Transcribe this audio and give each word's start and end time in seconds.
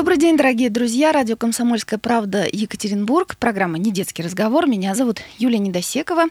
Добрый 0.00 0.16
день, 0.16 0.38
дорогие 0.38 0.70
друзья. 0.70 1.12
Радио 1.12 1.36
«Комсомольская 1.36 1.98
правда» 1.98 2.46
Екатеринбург. 2.50 3.36
Программа 3.36 3.76
«Не 3.76 3.92
детский 3.92 4.22
разговор». 4.22 4.66
Меня 4.66 4.94
зовут 4.94 5.20
Юлия 5.36 5.58
Недосекова. 5.58 6.28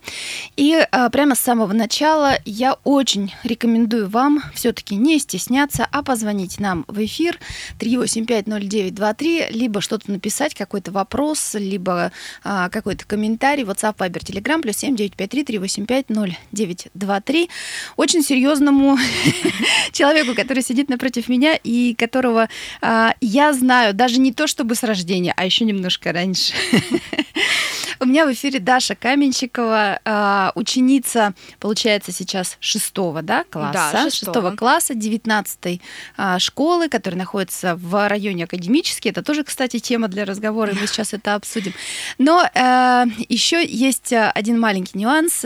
И 0.58 0.76
а, 0.90 1.08
прямо 1.12 1.36
с 1.36 1.40
самого 1.40 1.72
начала 1.72 2.40
я 2.46 2.78
очень 2.84 3.32
рекомендую 3.44 4.10
вам 4.10 4.42
все-таки 4.56 4.96
не 4.96 5.20
стесняться, 5.20 5.88
а 5.92 6.02
позвонить 6.02 6.60
нам 6.60 6.84
в 6.88 7.06
эфир 7.06 7.38
3850923, 7.78 9.52
либо 9.52 9.82
что-то 9.82 10.10
написать, 10.10 10.56
какой-то 10.56 10.90
вопрос, 10.90 11.54
либо 11.54 12.12
а, 12.44 12.70
какой-то 12.70 13.06
комментарий. 13.06 13.66
WhatsApp, 13.66 13.98
Viber, 13.98 14.24
Telegram, 14.24 14.64
плюс 14.64 14.84
7953-385-0923. 14.84 17.50
Очень 17.98 18.24
серьезному 18.24 18.98
человеку, 19.92 20.34
который 20.34 20.64
сидит 20.64 20.90
напротив 20.90 21.30
меня 21.30 21.54
и 21.54 21.94
которого 21.94 22.50
а, 22.82 23.14
я 23.22 23.54
знаю, 23.60 23.94
даже 23.94 24.20
не 24.20 24.34
то 24.34 24.48
чтобы 24.48 24.76
с 24.76 24.84
рождения, 24.84 25.34
а 25.36 25.46
еще 25.46 25.66
немножко 25.66 26.12
раньше. 26.12 26.54
У 28.02 28.06
меня 28.06 28.26
в 28.26 28.32
эфире 28.32 28.60
Даша 28.60 28.96
Каменщикова, 28.96 30.00
а, 30.06 30.52
ученица, 30.56 31.34
получается, 31.60 32.14
сейчас 32.14 32.56
шестого 32.62 33.22
да, 33.22 33.44
класса, 33.44 33.90
да, 33.92 34.10
шестого 34.10 34.56
класса, 34.56 34.96
девятнадцатой 34.96 35.82
а, 36.16 36.40
школы, 36.40 36.88
которая 36.88 37.18
находится 37.18 37.76
в 37.76 38.08
районе 38.08 38.46
академический. 38.46 39.12
Это 39.12 39.22
тоже, 39.22 39.44
кстати, 39.44 39.80
тема 39.80 40.08
для 40.08 40.24
разговора, 40.24 40.74
мы 40.80 40.88
сейчас 40.88 41.14
это 41.14 41.36
обсудим. 41.36 41.74
Но 42.18 42.42
э, 42.54 43.06
еще 43.28 43.66
есть 43.66 44.14
один 44.14 44.60
маленький 44.60 44.98
нюанс. 44.98 45.44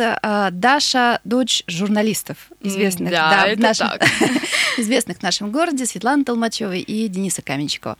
Даша– 0.52 1.22
дочь 1.24 1.64
журналистов, 1.66 2.38
известных, 2.62 3.12
да, 3.12 3.30
да, 3.30 3.48
это 3.48 3.58
в 3.58 3.62
нашем, 3.62 3.88
так. 3.90 4.08
известных 4.78 5.18
в 5.18 5.24
нашем 5.24 5.52
городе, 5.52 5.86
Светланы 5.86 6.24
Толмачевой 6.24 6.81
и 6.81 7.08
Дениса 7.08 7.42
Каменщикова. 7.42 7.98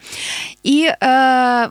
И 0.62 0.86
э, 0.88 1.70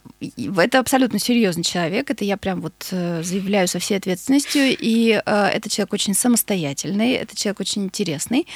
это 0.59 0.79
абсолютно 0.79 1.19
серьезный 1.21 1.65
человек, 1.65 2.11
это 2.11 2.25
я 2.25 2.37
прям 2.37 2.61
вот 2.61 2.72
э, 2.91 3.23
заявляю 3.23 3.69
со 3.69 3.79
всей 3.79 3.97
ответственностью, 3.97 4.77
и 4.79 5.21
э, 5.25 5.47
это 5.47 5.69
человек 5.69 5.93
очень 5.93 6.15
самостоятельный, 6.15 7.13
это 7.13 7.37
человек 7.37 7.61
очень 7.61 7.85
интересный. 7.85 8.47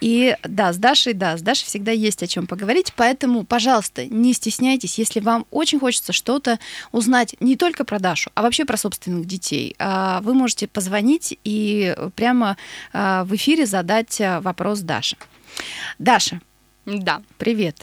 И 0.00 0.36
да, 0.42 0.72
с 0.72 0.76
Дашей, 0.76 1.12
да, 1.12 1.36
с 1.36 1.42
Дашей 1.42 1.66
всегда 1.66 1.92
есть 1.92 2.22
о 2.22 2.26
чем 2.26 2.46
поговорить, 2.46 2.92
поэтому, 2.96 3.44
пожалуйста, 3.44 4.06
не 4.06 4.32
стесняйтесь, 4.34 4.98
если 4.98 5.20
вам 5.20 5.46
очень 5.50 5.80
хочется 5.80 6.12
что-то 6.12 6.58
узнать 6.92 7.34
не 7.40 7.56
только 7.56 7.84
про 7.84 7.98
Дашу, 7.98 8.30
а 8.34 8.42
вообще 8.42 8.64
про 8.64 8.76
собственных 8.76 9.26
детей, 9.26 9.74
а 9.78 10.20
вы 10.22 10.34
можете 10.34 10.68
позвонить 10.68 11.38
и 11.44 11.94
прямо 12.16 12.56
э, 12.92 13.22
в 13.24 13.34
эфире 13.34 13.66
задать 13.66 14.20
вопрос 14.40 14.80
Даше. 14.80 15.16
Даша. 15.98 16.40
Да. 16.84 17.22
Привет. 17.38 17.76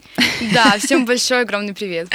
Да, 0.54 0.78
всем 0.78 1.06
большой 1.08 1.42
огромный 1.42 1.74
привет. 1.74 2.10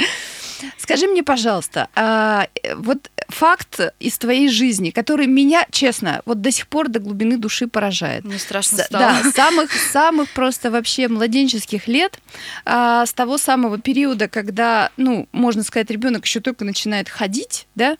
Скажи 0.77 1.07
мне, 1.07 1.23
пожалуйста, 1.23 1.89
а, 1.95 2.47
вот 2.75 3.09
факт 3.29 3.79
из 3.99 4.17
твоей 4.17 4.49
жизни, 4.49 4.91
который 4.91 5.27
меня, 5.27 5.65
честно, 5.71 6.21
вот 6.25 6.41
до 6.41 6.51
сих 6.51 6.67
пор 6.67 6.89
до 6.89 6.99
глубины 6.99 7.37
души 7.37 7.67
поражает. 7.67 8.23
Мне 8.23 8.39
страшно 8.39 8.79
стало. 8.79 9.21
Да, 9.23 9.31
самых 9.35 9.71
самых 9.73 10.29
просто 10.29 10.71
вообще 10.71 11.07
младенческих 11.07 11.87
лет, 11.87 12.19
а, 12.65 13.05
с 13.05 13.13
того 13.13 13.37
самого 13.37 13.79
периода, 13.79 14.27
когда, 14.27 14.91
ну, 14.97 15.27
можно 15.31 15.63
сказать, 15.63 15.89
ребенок 15.89 16.25
еще 16.25 16.39
только 16.39 16.65
начинает 16.65 17.09
ходить, 17.09 17.67
да. 17.75 17.97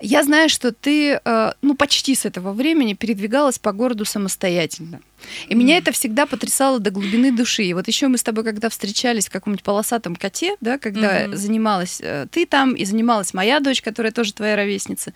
Я 0.00 0.22
знаю, 0.24 0.48
что 0.48 0.72
ты, 0.72 1.20
а, 1.24 1.54
ну, 1.62 1.74
почти 1.74 2.14
с 2.14 2.24
этого 2.24 2.52
времени 2.52 2.94
передвигалась 2.94 3.58
по 3.58 3.72
городу 3.72 4.04
самостоятельно. 4.04 5.00
И 5.48 5.54
mm. 5.54 5.56
меня 5.56 5.76
это 5.78 5.92
всегда 5.92 6.26
потрясало 6.26 6.80
до 6.80 6.90
глубины 6.90 7.32
души. 7.32 7.64
И 7.64 7.74
вот 7.74 7.88
еще 7.88 8.08
мы 8.08 8.18
с 8.18 8.22
тобой, 8.22 8.44
когда 8.44 8.68
встречались 8.68 9.28
в 9.28 9.30
каком-нибудь 9.30 9.62
полосатом 9.62 10.16
коте, 10.16 10.56
да, 10.60 10.78
когда 10.78 11.24
mm-hmm. 11.24 11.36
занималась 11.36 12.00
э, 12.00 12.26
ты 12.30 12.46
там 12.46 12.74
и 12.74 12.84
занималась 12.84 13.34
моя 13.34 13.60
дочь, 13.60 13.82
которая 13.82 14.12
тоже 14.12 14.32
твоя 14.32 14.56
ровесница. 14.56 15.12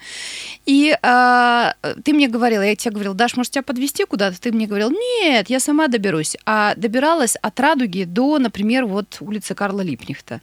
И 0.67 0.97
э, 1.01 1.73
ты 2.05 2.13
мне 2.13 2.29
говорила, 2.29 2.63
я 2.63 2.77
тебе 2.77 2.93
говорила, 2.93 3.15
Даш, 3.15 3.37
может 3.37 3.53
тебя 3.53 3.63
подвести 3.63 4.05
куда-то? 4.05 4.41
Ты 4.41 4.53
мне 4.53 4.67
говорил, 4.67 4.91
нет, 4.91 5.51
я 5.51 5.61
сама 5.61 5.89
доберусь. 5.89 6.37
А 6.47 6.75
добиралась 6.77 7.37
от 7.37 7.59
Радуги 7.61 8.05
до, 8.05 8.39
например, 8.39 8.87
вот 8.87 9.19
улицы 9.21 9.55
Карла 9.55 9.81
Липнихта. 9.81 10.41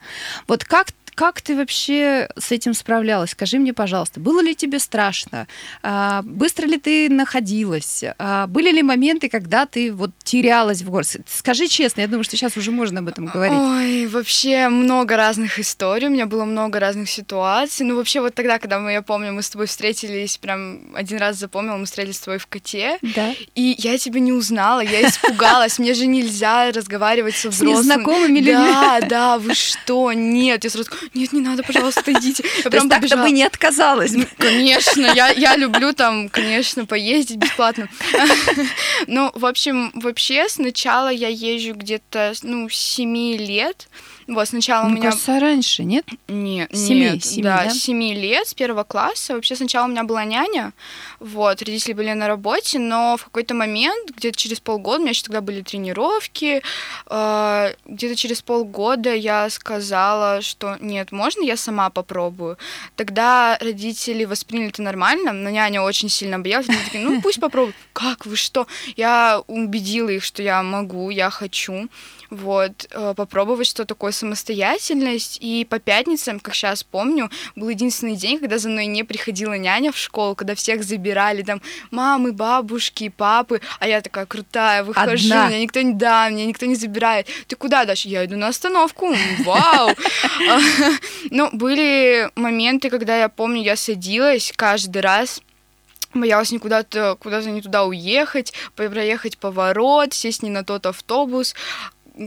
Вот 0.48 0.64
как 0.66 0.88
как 1.16 1.42
ты 1.42 1.56
вообще 1.56 2.30
с 2.38 2.52
этим 2.52 2.74
справлялась? 2.74 3.32
Скажи 3.32 3.60
мне, 3.60 3.74
пожалуйста, 3.74 4.20
было 4.20 4.42
ли 4.42 4.56
тебе 4.56 4.80
страшно? 4.80 5.48
А, 5.84 6.22
быстро 6.24 6.66
ли 6.66 6.78
ты 6.78 7.10
находилась? 7.10 8.04
А, 8.18 8.48
были 8.48 8.72
ли 8.72 8.84
моменты, 8.84 9.30
когда 9.30 9.66
ты 9.66 9.92
вот 9.92 10.12
терялась 10.24 10.82
в 10.82 10.90
городе? 10.90 11.22
Скажи 11.28 11.68
честно, 11.68 12.02
я 12.02 12.08
думаю, 12.08 12.24
что 12.24 12.38
сейчас 12.38 12.58
уже 12.58 12.72
можно 12.72 13.00
об 13.00 13.08
этом 13.08 13.26
говорить. 13.26 13.58
Ой, 13.58 14.08
вообще 14.08 14.70
много 14.70 15.18
разных 15.18 15.60
историй, 15.60 16.08
у 16.08 16.12
меня 16.12 16.26
было 16.26 16.46
много 16.46 16.80
разных 16.80 17.10
ситуаций. 17.10 17.86
Ну, 17.86 17.96
вообще 17.96 18.22
вот 18.22 18.34
тогда, 18.34 18.60
когда 18.60 18.80
мы, 18.80 18.92
я 18.92 19.02
помню, 19.02 19.34
мы 19.34 19.42
с 19.42 19.50
тобой 19.50 19.68
встретились, 19.68 20.38
прям 20.38 20.96
один 20.96 21.18
раз 21.18 21.38
запомнила, 21.38 21.78
мы 21.78 21.86
встретились 21.86 22.18
с 22.18 22.22
тобой 22.22 22.38
в 22.38 22.48
коте, 22.48 22.98
да. 23.02 23.34
и 23.56 23.76
я 23.78 23.98
тебя 23.98 24.20
не 24.20 24.32
узнала, 24.32 24.82
я 24.82 25.08
испугалась, 25.08 25.80
мне 25.80 25.94
же 25.94 26.08
нельзя 26.08 26.72
разговаривать 26.72 27.36
со 27.36 27.50
взрослыми. 27.50 27.82
С 27.82 27.86
незнакомыми 27.86 28.40
людьми. 28.40 28.54
Да, 28.54 29.00
да, 29.02 29.38
вы 29.38 29.54
что, 29.54 30.12
нет, 30.14 30.64
я 30.64 30.70
сразу 30.70 30.90
нет, 31.14 31.34
не 31.34 31.42
надо, 31.42 31.64
пожалуйста, 31.64 32.12
идите. 32.12 32.44
Я 32.64 32.70
прям 32.70 32.90
так-то 32.90 33.18
бы 33.18 33.32
не 33.32 33.44
отказалась. 33.44 34.14
Конечно, 34.38 35.06
я, 35.06 35.30
я 35.30 35.56
люблю 35.56 35.94
там, 35.94 36.30
конечно, 36.30 36.86
поездить 36.86 37.38
бесплатно. 37.38 37.90
Ну, 39.08 39.32
в 39.34 39.46
общем, 39.46 39.92
вообще 39.96 40.48
сначала 40.48 41.10
я 41.10 41.28
езжу 41.28 41.74
где-то, 41.74 42.34
ну, 42.44 42.70
7 42.70 43.38
лет. 43.38 43.88
Вот, 44.32 44.48
сначала 44.48 44.84
ну, 44.84 44.92
у 44.92 44.94
меня... 44.94 45.10
кажется, 45.10 45.40
раньше, 45.42 45.84
нет? 45.84 46.06
Нет, 46.30 46.74
семи, 46.74 47.02
нет, 47.02 47.24
семи, 47.24 47.44
да, 47.44 47.64
да, 47.66 47.70
семи 47.70 48.14
лет, 48.14 48.48
с 48.48 48.54
первого 48.54 48.86
класса. 48.86 49.36
Вообще 49.36 49.58
сначала 49.58 49.88
у 49.88 49.90
меня 49.90 50.06
была 50.06 50.24
няня, 50.24 50.72
вот, 51.20 51.62
родители 51.62 51.92
были 51.92 52.14
на 52.14 52.28
работе, 52.28 52.80
но 52.80 53.18
в 53.18 53.26
какой-то 53.26 53.54
момент, 53.54 54.12
где-то 54.16 54.38
через 54.38 54.62
полгода, 54.62 55.00
у 55.00 55.02
меня 55.02 55.10
еще 55.10 55.24
тогда 55.24 55.42
были 55.42 55.62
тренировки, 55.62 56.62
э, 57.10 57.74
где-то 57.86 58.16
через 58.16 58.42
полгода 58.42 59.14
я 59.14 59.50
сказала, 59.50 60.42
что 60.42 60.78
нет, 60.80 61.12
можно 61.12 61.44
я 61.44 61.58
сама 61.58 61.90
попробую? 61.90 62.58
Тогда 62.96 63.58
родители 63.60 64.24
восприняли 64.24 64.70
это 64.70 64.82
нормально, 64.82 65.34
но 65.34 65.50
няня 65.50 65.82
очень 65.82 66.08
сильно 66.08 66.40
боялась, 66.40 66.70
они 66.70 66.78
такие, 66.86 67.04
ну 67.04 67.22
пусть 67.22 67.42
попробуют. 67.42 67.76
Как, 67.92 68.26
вы 68.26 68.38
что? 68.38 68.66
Я 68.96 69.42
убедила 69.48 70.08
их, 70.08 70.24
что 70.24 70.42
я 70.42 70.64
могу, 70.64 71.10
я 71.10 71.30
хочу 71.30 71.90
вот, 72.32 72.88
э, 72.90 73.14
попробовать, 73.16 73.68
что 73.68 73.86
такое 73.86 74.14
самостоятельность. 74.14 75.38
И 75.42 75.68
по 75.70 75.80
пятницам, 75.80 76.40
как 76.40 76.56
сейчас 76.56 76.82
помню, 76.84 77.30
был 77.56 77.70
единственный 77.70 78.16
день, 78.16 78.40
когда 78.40 78.58
за 78.58 78.70
мной 78.70 78.86
не 78.86 79.04
приходила 79.04 79.54
няня 79.54 79.92
в 79.92 79.98
школу, 79.98 80.34
когда 80.34 80.56
всех 80.56 80.84
забирали, 80.84 81.44
там, 81.44 81.62
мамы, 81.92 82.32
бабушки, 82.32 83.10
папы, 83.10 83.62
а 83.80 83.88
я 83.88 84.02
такая 84.02 84.26
крутая, 84.26 84.84
выхожу, 84.84 85.28
Одна. 85.28 85.50
меня 85.50 85.60
никто 85.60 85.82
не, 85.82 85.94
да, 85.94 86.30
меня 86.30 86.46
никто 86.46 86.66
не 86.66 86.76
забирает. 86.76 87.28
Ты 87.48 87.58
куда, 87.58 87.84
Даша? 87.84 88.08
Я 88.08 88.26
иду 88.26 88.38
на 88.38 88.48
остановку. 88.48 89.14
Вау! 89.46 89.92
Ну, 91.30 91.50
были 91.52 92.30
моменты, 92.36 92.90
когда 92.90 93.18
я 93.18 93.30
помню, 93.30 93.62
я 93.62 93.76
садилась 93.76 94.52
каждый 94.56 95.02
раз 95.02 95.42
боялась 96.14 96.52
никуда-то 96.52 97.16
куда-то 97.20 97.50
не 97.50 97.62
туда 97.62 97.86
уехать, 97.86 98.54
проехать 98.76 99.38
поворот, 99.38 100.14
сесть 100.14 100.44
не 100.44 100.50
на 100.50 100.64
тот 100.64 100.86
автобус. 100.86 101.56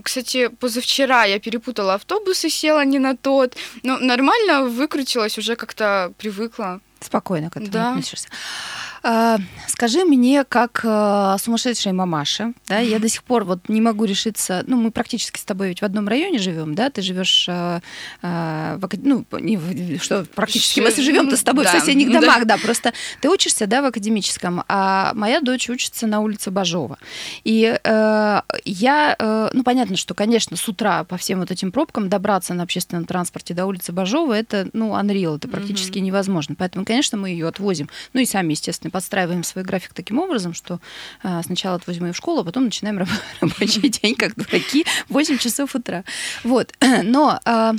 Кстати, 0.03 0.49
позавчера 0.49 1.25
я 1.25 1.39
перепутала 1.39 1.95
автобус 1.95 2.45
и 2.45 2.51
села 2.51 2.85
не 2.85 2.99
на 2.99 3.17
тот. 3.17 3.57
Но 3.83 3.99
нормально 3.99 4.65
выкрутилась, 4.65 5.39
уже 5.39 5.57
как-то 5.57 6.13
привыкла. 6.19 6.81
Спокойно 7.01 7.51
к 7.51 7.57
этому 7.57 7.73
да. 7.73 7.91
относишься. 7.91 8.29
А, 9.07 9.39
скажи 9.69 10.03
мне, 10.05 10.45
как 10.45 10.81
а, 10.83 11.37
сумасшедшая 11.37 11.93
мамаша, 11.93 12.55
да, 12.69 12.79
я 12.79 12.99
до 12.99 13.09
сих 13.11 13.23
пор 13.23 13.45
вот 13.45 13.69
не 13.69 13.83
могу 13.83 14.07
решиться, 14.07 14.65
ну, 14.67 14.79
мы 14.79 14.91
практически 14.91 15.39
с 15.39 15.45
тобой 15.45 15.69
ведь 15.69 15.83
в 15.83 15.85
одном 15.85 16.09
районе 16.09 16.39
живем, 16.39 16.75
да, 16.75 16.89
ты 16.89 17.03
живешь, 17.03 17.47
а, 17.51 17.83
в, 18.23 18.89
ну, 19.03 19.27
не, 19.33 19.99
что 19.99 20.25
практически, 20.35 20.81
мы 20.81 20.91
живем-то 20.91 21.37
с 21.37 21.43
тобой 21.43 21.65
да. 21.65 21.71
в 21.71 21.81
соседних 21.81 22.11
домах, 22.11 22.47
да. 22.47 22.57
да, 22.57 22.63
просто 22.63 22.95
ты 23.21 23.29
учишься, 23.29 23.67
да, 23.67 23.83
в 23.83 23.85
академическом, 23.85 24.65
а 24.69 25.13
моя 25.15 25.43
дочь 25.43 25.69
учится 25.69 26.07
на 26.07 26.21
улице 26.21 26.51
Бажова. 26.51 26.99
И 27.45 27.79
э, 27.83 28.41
я, 28.65 29.17
э, 29.19 29.51
ну, 29.53 29.63
понятно, 29.65 29.97
что, 29.97 30.15
конечно, 30.15 30.57
с 30.57 30.67
утра 30.67 31.05
по 31.05 31.19
всем 31.19 31.41
вот 31.41 31.51
этим 31.51 31.73
пробкам 31.73 32.09
добраться 32.09 32.55
на 32.55 32.63
общественном 32.63 33.05
транспорте 33.05 33.53
до 33.53 33.67
улицы 33.67 33.93
Бажова, 33.93 34.33
это, 34.33 34.71
ну, 34.73 34.93
unreal, 34.93 35.37
это 35.37 35.49
практически 35.49 35.99
mm-hmm. 35.99 36.03
невозможно. 36.03 36.55
Поэтому, 36.59 36.87
конечно, 36.87 37.19
мы 37.19 37.29
ее 37.29 37.49
отвозим, 37.49 37.91
ну, 38.15 38.21
и 38.21 38.25
сами, 38.25 38.53
естественно, 38.53 38.91
подстраиваем 38.95 39.43
свой 39.43 39.65
график 39.65 39.93
таким 39.93 40.21
образом, 40.21 40.55
что 40.55 40.79
а, 41.25 41.43
сначала 41.43 41.75
отвозим 41.75 42.07
ее 42.07 42.13
в 42.13 42.17
школу, 42.17 42.43
а 42.43 42.45
потом 42.45 42.67
начинаем 42.67 43.05
рабочий 43.41 43.89
день, 43.89 44.15
как 44.15 44.37
дураки, 44.37 44.87
8 45.09 45.39
часов 45.39 45.75
утра. 45.75 46.05
Вот. 46.45 46.73
Но 47.03 47.41
а, 47.45 47.75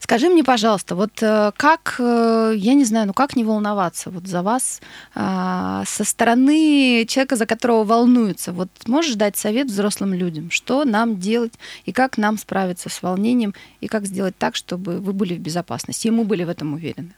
Скажи 0.00 0.28
мне, 0.28 0.42
пожалуйста, 0.44 0.94
вот 0.94 1.22
э, 1.22 1.52
как, 1.56 1.96
э, 1.98 2.52
я 2.56 2.74
не 2.74 2.84
знаю, 2.84 3.06
ну 3.06 3.14
как 3.14 3.34
не 3.34 3.44
волноваться 3.44 4.10
вот 4.10 4.26
за 4.26 4.42
вас 4.42 4.80
а, 5.14 5.84
со 5.86 6.04
стороны 6.04 7.06
человека, 7.08 7.36
за 7.36 7.46
которого 7.46 7.84
волнуются? 7.84 8.52
Вот 8.52 8.68
можешь 8.86 9.14
дать 9.14 9.36
совет 9.36 9.68
взрослым 9.68 10.12
людям, 10.12 10.50
что 10.50 10.84
нам 10.84 11.18
делать 11.18 11.54
и 11.86 11.92
как 11.92 12.18
нам 12.18 12.36
справиться 12.36 12.90
с 12.90 13.02
волнением 13.02 13.54
и 13.80 13.86
как 13.86 14.04
сделать 14.04 14.36
так, 14.36 14.54
чтобы 14.54 14.98
вы 14.98 15.12
были 15.14 15.34
в 15.34 15.40
безопасности, 15.40 16.08
и 16.08 16.10
мы 16.10 16.24
были 16.24 16.44
в 16.44 16.50
этом 16.50 16.74
уверены? 16.74 17.14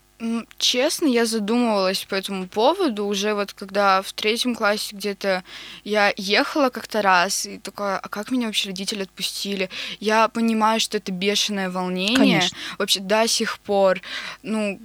Честно, 0.56 1.06
я 1.06 1.26
задумывалась 1.26 2.04
по 2.04 2.14
этому 2.14 2.48
поводу 2.48 3.04
уже 3.04 3.34
вот 3.34 3.52
когда 3.52 4.00
в 4.00 4.12
третьем 4.14 4.54
классе 4.54 4.96
где-то 4.96 5.44
я 5.84 6.12
ехала 6.16 6.70
как-то 6.70 7.02
раз 7.02 7.44
и 7.44 7.58
такая, 7.58 7.98
а 7.98 8.08
как 8.08 8.30
меня 8.30 8.46
вообще 8.46 8.70
родители 8.70 9.02
отпустили? 9.02 9.68
Я 10.00 10.28
понимаю, 10.28 10.80
что 10.80 10.96
это 10.96 11.12
бешеное 11.12 11.68
волнение. 11.68 12.16
Конечно. 12.16 12.56
Вообще 12.78 13.00
до 13.00 13.28
сих 13.28 13.58
пор, 13.58 14.00
ну, 14.42 14.80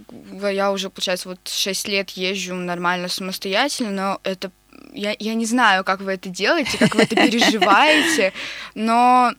я 0.52 0.72
уже, 0.72 0.90
получается, 0.90 1.30
вот 1.30 1.40
6 1.48 1.88
лет 1.88 2.10
езжу 2.12 2.54
нормально 2.56 3.08
самостоятельно, 3.08 3.92
но 3.92 4.20
это 4.24 4.52
я, 4.94 5.16
я 5.18 5.34
не 5.34 5.46
знаю, 5.46 5.86
как 5.86 6.02
вы 6.02 6.14
это 6.14 6.28
делаете, 6.28 6.78
как 6.78 6.96
вы 6.96 7.04
это 7.04 7.16
переживаете, 7.28 8.34
но 8.76 9.32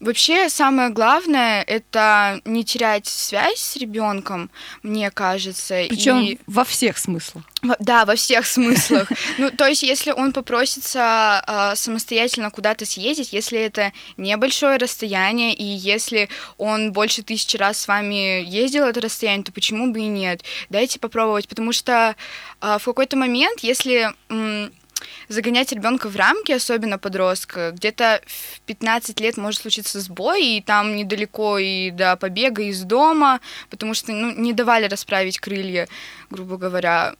Вообще 0.00 0.48
самое 0.48 0.90
главное 0.90 1.62
это 1.62 2.40
не 2.44 2.64
терять 2.64 3.06
связь 3.06 3.58
с 3.58 3.76
ребенком, 3.76 4.50
мне 4.82 5.10
кажется. 5.10 5.86
Причем 5.88 6.20
и... 6.20 6.38
во 6.46 6.64
всех 6.64 6.98
смыслах. 6.98 7.44
Да, 7.80 8.04
во 8.04 8.14
всех 8.14 8.46
смыслах. 8.46 9.10
Ну, 9.38 9.50
то 9.50 9.66
есть, 9.66 9.82
если 9.82 10.12
он 10.12 10.32
попросится 10.32 11.42
э, 11.46 11.76
самостоятельно 11.76 12.50
куда-то 12.50 12.86
съездить, 12.86 13.32
если 13.32 13.58
это 13.58 13.92
небольшое 14.16 14.76
расстояние, 14.76 15.54
и 15.54 15.64
если 15.64 16.28
он 16.56 16.92
больше 16.92 17.22
тысячи 17.22 17.56
раз 17.56 17.78
с 17.78 17.88
вами 17.88 18.44
ездил 18.44 18.84
это 18.84 19.00
расстояние, 19.00 19.44
то 19.44 19.52
почему 19.52 19.92
бы 19.92 20.00
и 20.00 20.06
нет? 20.06 20.44
Дайте 20.70 21.00
попробовать, 21.00 21.48
потому 21.48 21.72
что 21.72 22.14
э, 22.60 22.78
в 22.78 22.84
какой-то 22.84 23.16
момент, 23.16 23.60
если 23.60 24.12
загонять 25.28 25.72
ребенка 25.72 26.08
в 26.08 26.16
рамки, 26.16 26.52
особенно 26.52 26.98
подростка, 26.98 27.72
где-то 27.72 28.20
в 28.26 28.60
15 28.62 29.20
лет 29.20 29.36
может 29.36 29.60
случиться 29.60 30.00
сбой, 30.00 30.44
и 30.44 30.60
там 30.60 30.96
недалеко 30.96 31.58
и 31.58 31.90
до 31.90 32.16
побега 32.16 32.62
из 32.62 32.82
дома, 32.82 33.40
потому 33.70 33.94
что 33.94 34.12
ну, 34.12 34.32
не 34.34 34.52
давали 34.52 34.86
расправить 34.86 35.38
крылья, 35.38 35.88
грубо 36.30 36.56
говоря. 36.56 37.14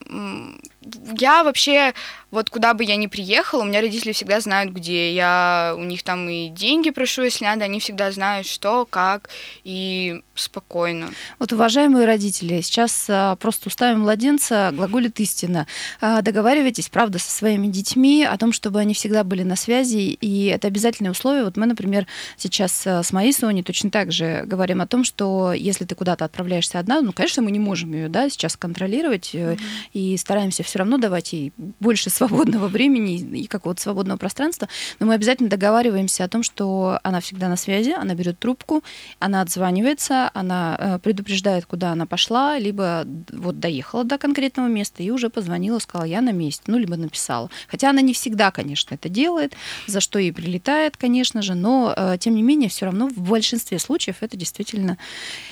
Я 1.18 1.44
вообще 1.44 1.92
вот 2.30 2.50
куда 2.50 2.74
бы 2.74 2.84
я 2.84 2.96
ни 2.96 3.06
приехала, 3.06 3.62
у 3.62 3.64
меня 3.64 3.80
родители 3.80 4.12
всегда 4.12 4.40
знают, 4.40 4.72
где 4.72 5.14
я, 5.14 5.74
у 5.76 5.82
них 5.82 6.02
там 6.02 6.28
и 6.28 6.48
деньги 6.48 6.90
прошу, 6.90 7.22
если 7.22 7.44
надо, 7.44 7.64
они 7.64 7.80
всегда 7.80 8.12
знают, 8.12 8.46
что, 8.46 8.84
как, 8.84 9.30
и 9.64 10.20
спокойно. 10.34 11.08
Вот, 11.38 11.52
уважаемые 11.52 12.06
родители, 12.06 12.60
сейчас 12.60 13.06
а, 13.08 13.36
просто 13.36 13.68
устами 13.68 13.96
младенца 13.96 14.70
глаголит 14.74 15.18
истина. 15.20 15.66
А, 16.00 16.20
договаривайтесь, 16.20 16.90
правда, 16.90 17.18
со 17.18 17.30
своими 17.30 17.66
детьми 17.68 18.24
о 18.24 18.36
том, 18.36 18.52
чтобы 18.52 18.78
они 18.78 18.92
всегда 18.92 19.24
были 19.24 19.42
на 19.42 19.56
связи, 19.56 20.18
и 20.20 20.46
это 20.46 20.68
обязательное 20.68 21.12
условие. 21.12 21.44
Вот 21.44 21.56
мы, 21.56 21.64
например, 21.64 22.06
сейчас 22.36 22.86
а, 22.86 23.02
с 23.02 23.10
моей 23.12 23.32
Соней 23.32 23.62
точно 23.62 23.90
так 23.90 24.12
же 24.12 24.42
говорим 24.44 24.82
о 24.82 24.86
том, 24.86 25.02
что 25.02 25.54
если 25.54 25.86
ты 25.86 25.94
куда-то 25.94 26.26
отправляешься 26.26 26.78
одна, 26.78 27.00
ну, 27.00 27.14
конечно, 27.14 27.42
мы 27.42 27.50
не 27.50 27.58
можем 27.58 27.94
ее, 27.94 28.08
да, 28.10 28.28
сейчас 28.28 28.56
контролировать, 28.56 29.30
mm-hmm. 29.34 29.60
и 29.94 30.16
стараемся 30.18 30.62
все 30.62 30.77
равно 30.78 30.98
давать 30.98 31.32
ей 31.32 31.52
больше 31.56 32.10
свободного 32.18 32.68
времени 32.68 33.18
и 33.40 33.46
какого-то 33.46 33.80
свободного 33.80 34.18
пространства, 34.18 34.68
но 34.98 35.06
мы 35.06 35.14
обязательно 35.14 35.48
договариваемся 35.48 36.24
о 36.24 36.28
том, 36.28 36.42
что 36.42 36.98
она 37.02 37.20
всегда 37.20 37.48
на 37.48 37.56
связи, 37.56 37.90
она 37.90 38.14
берет 38.14 38.38
трубку, 38.38 38.82
она 39.18 39.42
отзванивается, 39.42 40.30
она 40.34 40.76
э, 40.78 40.98
предупреждает, 40.98 41.66
куда 41.66 41.92
она 41.92 42.06
пошла, 42.06 42.58
либо 42.58 43.04
вот 43.30 43.58
доехала 43.60 44.04
до 44.04 44.18
конкретного 44.18 44.68
места 44.68 45.02
и 45.02 45.10
уже 45.10 45.30
позвонила, 45.30 45.78
сказала, 45.78 46.06
я 46.06 46.20
на 46.20 46.32
месте, 46.32 46.64
ну, 46.66 46.78
либо 46.78 46.96
написала. 46.96 47.50
Хотя 47.68 47.90
она 47.90 48.00
не 48.00 48.12
всегда, 48.12 48.50
конечно, 48.50 48.94
это 48.94 49.08
делает, 49.08 49.54
за 49.86 50.00
что 50.00 50.18
ей 50.18 50.32
прилетает, 50.32 50.96
конечно 50.96 51.42
же, 51.42 51.54
но, 51.54 51.94
э, 51.96 52.16
тем 52.18 52.34
не 52.34 52.42
менее, 52.42 52.68
все 52.68 52.86
равно 52.86 53.08
в 53.08 53.18
большинстве 53.18 53.78
случаев 53.78 54.16
это 54.20 54.36
действительно, 54.36 54.98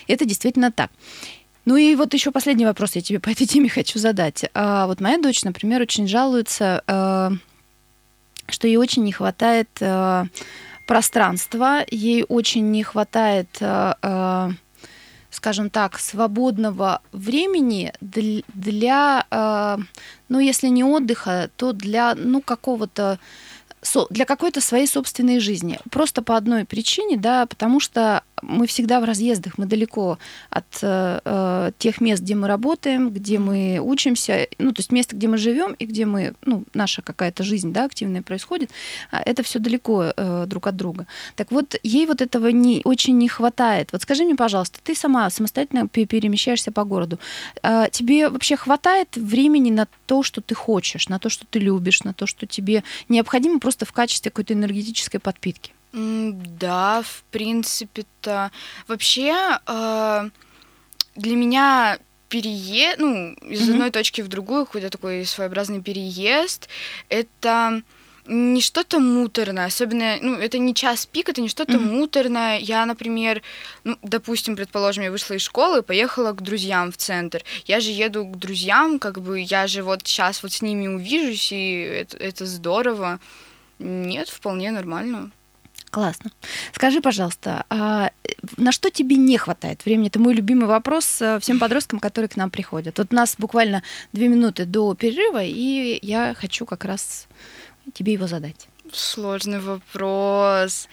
это 0.08 0.24
действительно 0.24 0.72
так. 0.72 0.90
Ну 1.66 1.76
и 1.76 1.96
вот 1.96 2.14
еще 2.14 2.30
последний 2.30 2.64
вопрос 2.64 2.94
я 2.94 3.02
тебе 3.02 3.18
по 3.18 3.28
этой 3.28 3.44
теме 3.44 3.68
хочу 3.68 3.98
задать. 3.98 4.44
А, 4.54 4.86
вот 4.86 5.00
моя 5.00 5.18
дочь, 5.18 5.42
например, 5.42 5.82
очень 5.82 6.06
жалуется, 6.06 6.82
а, 6.86 7.32
что 8.48 8.68
ей 8.68 8.76
очень 8.76 9.02
не 9.02 9.10
хватает 9.10 9.68
а, 9.80 10.26
пространства, 10.86 11.84
ей 11.90 12.24
очень 12.28 12.70
не 12.70 12.84
хватает, 12.84 13.48
а, 13.60 14.52
скажем 15.30 15.68
так, 15.68 15.98
свободного 15.98 17.02
времени 17.10 17.92
для, 18.00 18.42
для 18.54 19.26
а, 19.30 19.78
ну 20.28 20.38
если 20.38 20.68
не 20.68 20.84
отдыха, 20.84 21.50
то 21.56 21.72
для, 21.72 22.14
ну 22.14 22.40
какого-то 22.40 23.18
для 24.10 24.24
какой-то 24.24 24.60
своей 24.60 24.86
собственной 24.86 25.38
жизни. 25.38 25.78
Просто 25.90 26.22
по 26.22 26.36
одной 26.36 26.64
причине, 26.64 27.16
да, 27.16 27.46
потому 27.46 27.78
что 27.78 28.24
мы 28.42 28.66
всегда 28.66 29.00
в 29.00 29.04
разъездах, 29.04 29.58
мы 29.58 29.66
далеко 29.66 30.18
от 30.50 30.66
э, 30.82 31.20
э, 31.24 31.70
тех 31.78 32.00
мест, 32.00 32.22
где 32.22 32.34
мы 32.34 32.48
работаем, 32.48 33.10
где 33.10 33.38
мы 33.38 33.78
учимся, 33.82 34.46
ну, 34.58 34.72
то 34.72 34.80
есть 34.80 34.92
место, 34.92 35.16
где 35.16 35.28
мы 35.28 35.38
живем 35.38 35.72
и 35.72 35.86
где 35.86 36.04
мы, 36.04 36.34
ну, 36.44 36.64
наша 36.74 37.02
какая-то 37.02 37.42
жизнь, 37.42 37.72
да, 37.72 37.84
активная 37.84 38.22
происходит, 38.22 38.70
а 39.10 39.22
это 39.24 39.42
все 39.42 39.58
далеко 39.58 40.12
э, 40.16 40.44
друг 40.46 40.66
от 40.66 40.76
друга. 40.76 41.06
Так 41.34 41.50
вот, 41.50 41.76
ей 41.82 42.06
вот 42.06 42.20
этого 42.20 42.48
не, 42.48 42.82
очень 42.84 43.16
не 43.16 43.28
хватает. 43.28 43.90
Вот 43.92 44.02
скажи 44.02 44.24
мне, 44.24 44.36
пожалуйста, 44.36 44.80
ты 44.82 44.94
сама 44.94 45.28
самостоятельно 45.30 45.88
перемещаешься 45.88 46.72
по 46.72 46.84
городу, 46.84 47.18
э, 47.62 47.86
тебе 47.90 48.28
вообще 48.28 48.56
хватает 48.56 49.16
времени 49.16 49.70
на 49.70 49.88
то, 50.06 50.22
что 50.22 50.40
ты 50.40 50.54
хочешь, 50.54 51.08
на 51.08 51.18
то, 51.18 51.28
что 51.30 51.46
ты 51.46 51.58
любишь, 51.58 52.04
на 52.04 52.12
то, 52.12 52.26
что 52.26 52.46
тебе 52.46 52.84
необходимо 53.08 53.60
просто 53.60 53.86
в 53.86 53.92
качестве 53.92 54.30
какой-то 54.30 54.54
энергетической 54.54 55.18
подпитки? 55.18 55.75
Да, 55.96 57.00
в 57.00 57.24
принципе-то. 57.30 58.50
Вообще, 58.86 59.58
э, 59.66 60.30
для 61.14 61.36
меня 61.36 61.98
переезд, 62.28 62.98
ну, 62.98 63.32
из 63.32 63.62
mm-hmm. 63.62 63.72
одной 63.72 63.90
точки 63.90 64.20
в 64.20 64.28
другую, 64.28 64.66
какой-то 64.66 64.90
такой 64.90 65.24
своеобразный 65.24 65.80
переезд, 65.80 66.68
это 67.08 67.80
не 68.26 68.60
что-то 68.60 68.98
муторное, 68.98 69.66
особенно, 69.66 70.18
ну, 70.20 70.34
это 70.34 70.58
не 70.58 70.74
час 70.74 71.06
пик, 71.06 71.30
это 71.30 71.40
не 71.40 71.48
что-то 71.48 71.78
mm-hmm. 71.78 71.92
муторное. 71.92 72.58
Я, 72.58 72.84
например, 72.84 73.40
ну, 73.84 73.96
допустим, 74.02 74.54
предположим, 74.54 75.04
я 75.04 75.10
вышла 75.10 75.32
из 75.32 75.42
школы 75.42 75.78
и 75.78 75.82
поехала 75.82 76.32
к 76.32 76.42
друзьям 76.42 76.92
в 76.92 76.98
центр. 76.98 77.42
Я 77.64 77.80
же 77.80 77.90
еду 77.90 78.26
к 78.26 78.36
друзьям, 78.36 78.98
как 78.98 79.22
бы, 79.22 79.40
я 79.40 79.66
же 79.66 79.82
вот 79.82 80.02
сейчас 80.04 80.42
вот 80.42 80.52
с 80.52 80.60
ними 80.60 80.88
увижусь, 80.88 81.52
и 81.52 81.80
это, 81.80 82.18
это 82.18 82.44
здорово. 82.44 83.18
Нет, 83.78 84.28
вполне 84.28 84.72
нормально. 84.72 85.30
Классно. 85.96 86.30
Скажи, 86.74 87.00
пожалуйста, 87.00 87.64
а 87.70 88.10
на 88.58 88.70
что 88.70 88.90
тебе 88.90 89.16
не 89.16 89.38
хватает 89.38 89.86
времени? 89.86 90.08
Это 90.08 90.18
мой 90.18 90.34
любимый 90.34 90.66
вопрос 90.66 91.22
э, 91.22 91.38
всем 91.40 91.58
подросткам, 91.58 92.00
которые 92.00 92.28
к 92.28 92.36
нам 92.36 92.50
приходят. 92.50 92.98
Вот 92.98 93.06
у 93.12 93.16
нас 93.16 93.34
буквально 93.38 93.82
две 94.12 94.28
минуты 94.28 94.66
до 94.66 94.92
перерыва, 94.92 95.42
и 95.42 95.98
я 96.02 96.34
хочу 96.38 96.66
как 96.66 96.84
раз 96.84 97.28
тебе 97.94 98.12
его 98.12 98.26
задать. 98.26 98.68
Сложный 98.92 99.58
вопрос. 99.58 100.86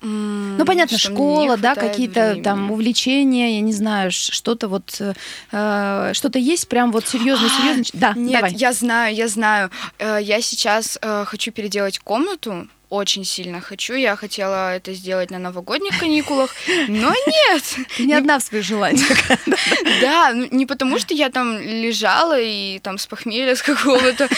Ну, 0.00 0.64
понятно, 0.66 0.98
что 0.98 1.12
школа, 1.12 1.56
да, 1.56 1.76
какие-то 1.76 2.40
там 2.42 2.72
увлечения, 2.72 3.54
я 3.54 3.60
не 3.60 3.72
знаю, 3.72 4.10
что-то 4.10 4.66
вот, 4.66 5.00
э, 5.00 6.12
что-то 6.12 6.40
есть 6.40 6.68
прям 6.68 6.90
вот 6.90 7.06
серьезно, 7.06 7.48
серьезно. 7.48 7.84
Да, 7.92 8.12
Нет, 8.16 8.32
давай. 8.32 8.52
я 8.54 8.72
знаю, 8.72 9.14
я 9.14 9.28
знаю. 9.28 9.70
Э, 10.00 10.18
я 10.20 10.42
сейчас 10.42 10.98
э, 11.00 11.24
хочу 11.24 11.52
переделать 11.52 12.00
комнату, 12.00 12.66
очень 12.90 13.24
сильно 13.24 13.60
хочу. 13.60 13.94
Я 13.94 14.16
хотела 14.16 14.74
это 14.74 14.92
сделать 14.94 15.30
на 15.30 15.38
новогодних 15.38 15.98
каникулах, 15.98 16.54
но 16.88 17.12
нет. 17.26 17.62
Ты 17.96 18.06
не 18.06 18.14
одна 18.14 18.38
в 18.38 18.42
своих 18.42 18.64
желаниях. 18.64 19.18
Да, 20.00 20.32
ну, 20.34 20.48
не 20.50 20.66
потому 20.66 20.98
что 20.98 21.14
я 21.14 21.30
там 21.30 21.58
лежала 21.58 22.38
и 22.38 22.78
там 22.80 22.98
с 22.98 23.06
похмелья 23.06 23.54
с 23.54 23.62
какого-то 23.62 24.28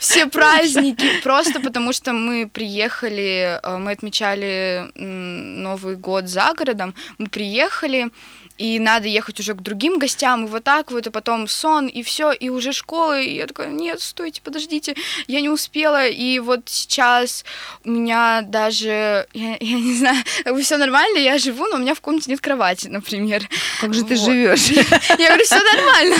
все 0.00 0.26
праздники, 0.26 1.20
просто 1.22 1.60
потому 1.60 1.92
что 1.92 2.12
мы 2.12 2.48
приехали, 2.48 3.60
э, 3.62 3.78
мы 3.78 3.92
отмечали 3.92 4.90
Новый 4.94 5.96
год 5.96 6.28
за 6.28 6.52
городом, 6.56 6.94
мы 7.18 7.28
приехали, 7.28 8.10
и 8.58 8.78
надо 8.78 9.08
ехать 9.08 9.40
уже 9.40 9.54
к 9.54 9.62
другим 9.62 9.98
гостям, 9.98 10.44
и 10.44 10.48
вот 10.48 10.64
так 10.64 10.90
вот, 10.90 11.06
и 11.06 11.10
потом 11.10 11.48
сон, 11.48 11.86
и 11.88 12.02
все, 12.02 12.32
и 12.32 12.48
уже 12.48 12.72
школа, 12.72 13.20
и 13.20 13.36
я 13.36 13.46
такая, 13.46 13.68
нет, 13.68 14.00
стойте, 14.00 14.40
подождите, 14.42 14.94
я 15.26 15.40
не 15.40 15.48
успела, 15.48 16.06
и 16.06 16.38
вот 16.38 16.62
сейчас 16.66 17.44
у 17.84 17.90
меня 17.90 18.42
даже, 18.42 19.26
я, 19.32 19.56
я 19.60 19.80
не 19.80 19.94
знаю, 19.94 20.24
все 20.62 20.76
нормально, 20.76 21.18
я 21.18 21.38
живу, 21.38 21.66
но 21.66 21.76
у 21.76 21.80
меня 21.80 21.94
в 21.94 22.00
комнате 22.00 22.30
нет 22.30 22.40
кровати, 22.40 22.88
например. 22.88 23.48
Как 23.80 23.92
же 23.92 24.04
ты 24.04 24.16
живешь? 24.16 24.66
Я 25.18 25.28
говорю, 25.28 25.44
все 25.44 25.60
нормально, 25.74 26.16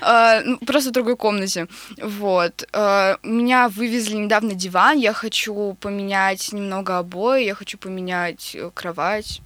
а, 0.00 0.40
ну, 0.44 0.58
просто 0.58 0.90
в 0.90 0.92
другой 0.92 1.16
комнате, 1.16 1.66
вот. 1.98 2.68
А, 2.72 3.18
меня 3.22 3.68
вывезли 3.68 4.16
недавно 4.16 4.54
диван, 4.54 4.98
я 4.98 5.12
хочу 5.12 5.76
поменять 5.80 6.52
немного 6.52 6.98
обои, 6.98 7.44
я 7.44 7.54
хочу 7.54 7.78
поменять 7.78 8.54
э, 8.54 8.70
кровать. 8.74 9.40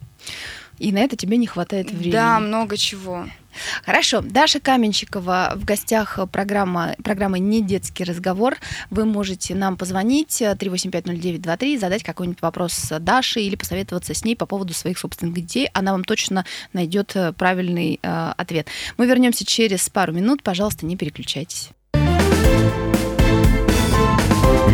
И 0.78 0.93
на 0.93 0.99
это 0.99 1.16
тебе 1.16 1.37
не 1.37 1.47
хватает 1.47 1.90
времени. 1.90 2.12
Да, 2.12 2.40
много 2.40 2.76
чего. 2.76 3.26
Хорошо. 3.85 4.21
Даша 4.21 4.61
Каменщикова 4.61 5.52
в 5.57 5.64
гостях 5.64 6.19
программы, 6.31 6.97
программы 7.02 7.38
«Не 7.38 7.62
детский 7.62 8.04
разговор». 8.04 8.57
Вы 8.90 9.04
можете 9.04 9.54
нам 9.54 9.76
позвонить 9.76 10.43
3850923, 10.43 11.78
задать 11.78 12.02
какой-нибудь 12.02 12.43
вопрос 12.43 12.93
Даше 13.00 13.40
или 13.40 13.57
посоветоваться 13.57 14.14
с 14.14 14.25
ней 14.25 14.37
по 14.37 14.47
поводу 14.47 14.75
своих 14.75 14.99
собственных 14.99 15.35
детей. 15.35 15.69
Она 15.73 15.93
вам 15.93 16.04
точно 16.04 16.45
найдет 16.73 17.12
э, 17.14 17.33
правильный 17.33 18.00
э, 18.02 18.33
ответ. 18.37 18.69
Мы 18.97 19.07
вернемся 19.07 19.45
через 19.45 19.88
пару 19.88 20.12
минут. 20.12 20.43
Пожалуйста, 20.43 20.87
не 20.87 20.97
переключайтесь. 20.97 21.71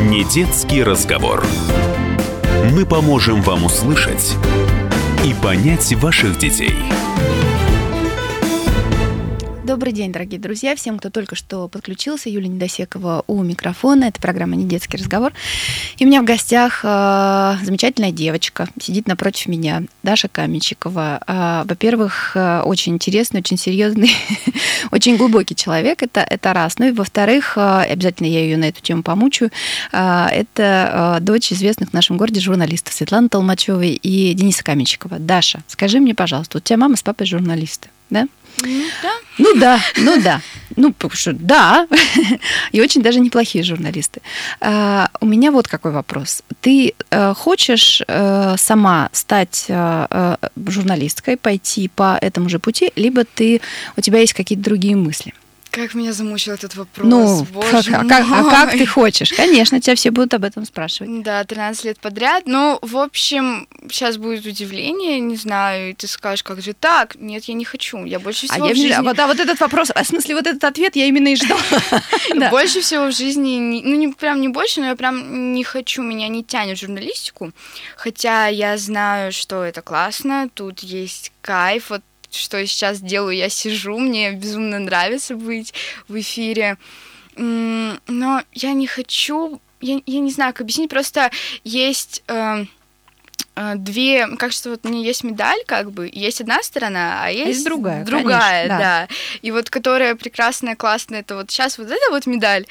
Не 0.08 0.24
детский 0.24 0.82
разговор. 0.82 1.46
Мы 2.72 2.86
поможем 2.86 3.42
вам 3.42 3.64
услышать 3.64 4.36
и 5.24 5.34
понять 5.34 5.92
ваших 5.94 6.38
детей. 6.38 6.76
Добрый 9.70 9.92
день, 9.92 10.10
дорогие 10.10 10.40
друзья, 10.40 10.74
всем, 10.74 10.98
кто 10.98 11.10
только 11.10 11.36
что 11.36 11.68
подключился. 11.68 12.28
Юлия 12.28 12.48
Недосекова 12.48 13.22
у 13.28 13.40
микрофона. 13.44 14.06
Это 14.06 14.20
программа 14.20 14.56
«Не 14.56 14.64
детский 14.64 14.96
разговор». 14.96 15.32
И 15.96 16.04
у 16.04 16.08
меня 16.08 16.22
в 16.22 16.24
гостях 16.24 16.80
э, 16.82 17.54
замечательная 17.62 18.10
девочка, 18.10 18.66
сидит 18.82 19.06
напротив 19.06 19.46
меня, 19.46 19.84
Даша 20.02 20.26
Каменщикова. 20.26 21.20
Э, 21.24 21.62
во-первых, 21.66 22.32
э, 22.34 22.62
очень 22.62 22.94
интересный, 22.94 23.42
очень 23.42 23.56
серьезный, 23.58 24.10
очень 24.90 25.16
глубокий 25.16 25.54
человек, 25.54 26.02
это, 26.02 26.18
это 26.20 26.52
раз. 26.52 26.80
Ну 26.80 26.88
и 26.88 26.90
во-вторых, 26.90 27.56
э, 27.56 27.82
обязательно 27.82 28.26
я 28.26 28.40
ее 28.40 28.56
на 28.56 28.64
эту 28.64 28.82
тему 28.82 29.04
помучаю, 29.04 29.52
э, 29.92 30.26
это 30.32 31.18
э, 31.18 31.24
дочь 31.24 31.52
известных 31.52 31.90
в 31.90 31.92
нашем 31.92 32.16
городе 32.16 32.40
журналистов 32.40 32.92
Светланы 32.92 33.28
Толмачевой 33.28 33.90
и 33.90 34.34
Дениса 34.34 34.64
Каменщикова. 34.64 35.20
Даша, 35.20 35.62
скажи 35.68 36.00
мне, 36.00 36.16
пожалуйста, 36.16 36.58
у 36.58 36.60
тебя 36.60 36.76
мама 36.76 36.96
с 36.96 37.04
папой 37.04 37.28
журналисты, 37.28 37.88
да? 38.10 38.26
Ну 38.62 38.84
да. 39.02 39.12
Ну 39.38 39.54
да, 39.58 39.80
ну 39.96 40.20
да. 40.20 40.40
Ну, 40.76 40.92
потому 40.92 41.14
что 41.14 41.32
да, 41.32 41.88
и 42.72 42.80
очень 42.80 43.02
даже 43.02 43.20
неплохие 43.20 43.64
журналисты. 43.64 44.20
А, 44.60 45.08
у 45.20 45.26
меня 45.26 45.50
вот 45.50 45.66
какой 45.66 45.92
вопрос. 45.92 46.42
Ты 46.60 46.94
а, 47.10 47.34
хочешь 47.34 48.02
а, 48.06 48.56
сама 48.56 49.08
стать 49.12 49.66
а, 49.68 50.38
журналисткой, 50.66 51.36
пойти 51.36 51.88
по 51.88 52.18
этому 52.20 52.48
же 52.48 52.58
пути, 52.58 52.92
либо 52.96 53.24
ты, 53.24 53.60
у 53.96 54.00
тебя 54.00 54.20
есть 54.20 54.34
какие-то 54.34 54.64
другие 54.64 54.96
мысли? 54.96 55.34
Как 55.70 55.94
меня 55.94 56.12
замучил 56.12 56.54
этот 56.54 56.74
вопрос. 56.74 57.06
Ну, 57.06 57.44
Боже 57.44 57.90
как, 57.90 58.02
а, 58.02 58.08
как, 58.08 58.26
а 58.28 58.50
как 58.50 58.72
ты 58.72 58.84
хочешь? 58.84 59.32
Конечно, 59.32 59.80
тебя 59.80 59.94
все 59.94 60.10
будут 60.10 60.34
об 60.34 60.44
этом 60.44 60.64
спрашивать. 60.64 61.22
Да, 61.22 61.44
13 61.44 61.84
лет 61.84 62.00
подряд. 62.00 62.44
Ну, 62.46 62.78
в 62.82 62.96
общем, 62.96 63.68
сейчас 63.88 64.16
будет 64.16 64.46
удивление, 64.46 65.20
не 65.20 65.36
знаю, 65.36 65.90
и 65.90 65.94
ты 65.94 66.08
скажешь, 66.08 66.42
как 66.42 66.60
же 66.60 66.72
так? 66.72 67.14
Нет, 67.14 67.44
я 67.44 67.54
не 67.54 67.64
хочу. 67.64 68.04
Я 68.04 68.18
больше 68.18 68.46
всего 68.46 68.64
а 68.64 68.68
в 68.68 68.70
я, 68.70 68.74
жизни... 68.74 69.02
вот, 69.04 69.18
а 69.18 69.26
вот 69.28 69.38
этот 69.38 69.60
вопрос, 69.60 69.90
а 69.94 70.02
в 70.02 70.06
смысле 70.06 70.34
вот 70.34 70.46
этот 70.46 70.64
ответ 70.64 70.96
я 70.96 71.06
именно 71.06 71.28
и 71.28 71.36
ждала. 71.36 71.60
Да. 72.34 72.48
Больше 72.48 72.80
всего 72.80 73.06
в 73.06 73.12
жизни, 73.12 73.82
ну, 73.84 73.94
не 73.96 74.08
прям 74.08 74.40
не 74.40 74.48
больше, 74.48 74.80
но 74.80 74.86
я 74.86 74.96
прям 74.96 75.52
не 75.52 75.64
хочу, 75.64 76.02
меня 76.02 76.28
не 76.28 76.44
тянет 76.44 76.78
в 76.78 76.80
журналистику. 76.80 77.52
Хотя 77.96 78.46
я 78.46 78.78
знаю, 78.78 79.32
что 79.32 79.64
это 79.64 79.82
классно, 79.82 80.48
тут 80.54 80.80
есть 80.80 81.32
кайф, 81.42 81.90
вот 81.90 82.02
что 82.30 82.58
я 82.58 82.66
сейчас 82.66 83.00
делаю, 83.00 83.36
я 83.36 83.48
сижу, 83.48 83.98
мне 83.98 84.32
безумно 84.32 84.78
нравится 84.78 85.36
быть 85.36 85.74
в 86.08 86.18
эфире. 86.18 86.78
Но 87.36 88.42
я 88.52 88.72
не 88.72 88.86
хочу, 88.86 89.60
я, 89.80 90.00
я 90.04 90.20
не 90.20 90.30
знаю, 90.30 90.52
как 90.52 90.62
объяснить, 90.62 90.90
просто 90.90 91.30
есть 91.64 92.22
э, 92.28 92.64
э, 93.56 93.74
две, 93.76 94.26
кажется, 94.36 94.70
вот 94.70 94.80
у 94.84 94.88
меня 94.88 95.00
есть 95.00 95.24
медаль, 95.24 95.60
как 95.66 95.90
бы, 95.92 96.10
есть 96.12 96.40
одна 96.40 96.62
сторона, 96.62 97.24
а 97.24 97.28
есть, 97.30 97.48
есть 97.48 97.64
другая, 97.64 98.04
другая, 98.04 98.68
конечно, 98.68 98.78
да. 98.78 99.08
И 99.42 99.52
вот 99.52 99.70
которая 99.70 100.16
прекрасная, 100.16 100.76
классная, 100.76 101.20
это 101.20 101.36
вот 101.36 101.50
сейчас 101.50 101.78
вот 101.78 101.88
эта 101.88 102.10
вот 102.10 102.26
медаль, 102.26 102.66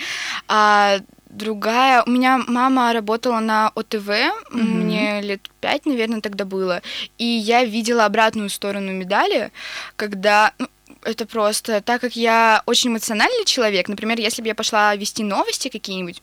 а 0.47 0.99
другая, 1.29 2.03
у 2.05 2.09
меня 2.09 2.39
мама 2.48 2.93
работала 2.93 3.39
на 3.39 3.71
ОТВ, 3.75 4.09
Мгм. 4.51 4.62
мне 4.62 5.21
лет 5.21 5.50
пять, 5.62 5.86
наверное, 5.86 6.21
тогда 6.21 6.45
было, 6.45 6.81
и 7.17 7.25
я 7.25 7.63
видела 7.63 8.05
обратную 8.05 8.50
сторону 8.50 8.91
медали, 8.91 9.51
когда 9.95 10.53
ну, 10.57 10.67
это 11.03 11.25
просто, 11.25 11.81
так 11.81 12.01
как 12.01 12.15
я 12.15 12.63
очень 12.65 12.89
эмоциональный 12.89 13.45
человек, 13.45 13.88
например, 13.88 14.19
если 14.19 14.41
бы 14.41 14.48
я 14.48 14.55
пошла 14.55 14.95
вести 14.95 15.24
новости 15.24 15.69
какие-нибудь, 15.69 16.21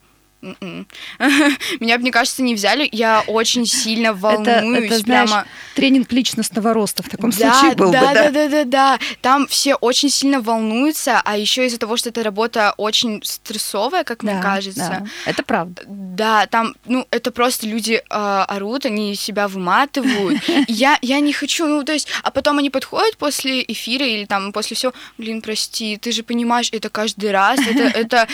меня 1.79 1.97
бы, 1.97 2.01
мне 2.01 2.11
кажется, 2.11 2.41
не 2.41 2.55
взяли. 2.55 2.87
Я 2.91 3.23
очень 3.27 3.65
сильно 3.65 4.13
волнуюсь. 4.13 4.85
это, 4.91 4.99
знаешь, 4.99 5.29
прямо. 5.29 5.45
Тренинг 5.75 6.11
личностного 6.11 6.73
роста 6.73 7.03
в 7.03 7.09
таком 7.09 7.31
Да, 7.31 7.53
случае 7.53 7.75
был 7.75 7.91
да, 7.91 7.99
бы, 8.01 8.13
да? 8.13 8.13
да, 8.13 8.31
да, 8.31 8.47
да, 8.49 8.63
да. 8.63 8.99
Там 9.21 9.47
все 9.47 9.75
очень 9.75 10.09
сильно 10.09 10.41
волнуются, 10.41 11.21
а 11.23 11.37
еще 11.37 11.65
из-за 11.65 11.77
того, 11.77 11.97
что 11.97 12.09
эта 12.09 12.23
работа 12.23 12.73
очень 12.77 13.21
стрессовая, 13.23 14.03
как 14.03 14.23
мне 14.23 14.33
Да, 14.35 14.41
кажется. 14.41 14.79
да, 14.79 15.05
это 15.25 15.43
правда. 15.43 15.83
Да, 15.87 16.45
там, 16.47 16.75
ну, 16.85 17.05
это 17.11 17.31
просто 17.31 17.67
люди 17.67 17.93
э, 17.93 18.01
орут, 18.09 18.85
они 18.85 19.15
себя 19.15 19.47
выматывают. 19.47 20.41
Я, 20.67 20.97
я 21.01 21.19
не 21.19 21.33
хочу, 21.33 21.67
ну, 21.67 21.83
то 21.83 21.93
есть, 21.93 22.07
а 22.23 22.31
потом 22.31 22.57
они 22.57 22.69
подходят 22.69 23.17
после 23.17 23.63
эфира 23.67 24.05
или 24.05 24.25
там 24.25 24.51
после 24.51 24.75
всего, 24.75 24.93
блин, 25.17 25.41
прости, 25.41 25.97
ты 25.97 26.11
же 26.11 26.23
понимаешь, 26.23 26.69
это 26.71 26.89
каждый 26.89 27.31
раз, 27.31 27.59
это, 27.59 27.83
это, 27.83 28.27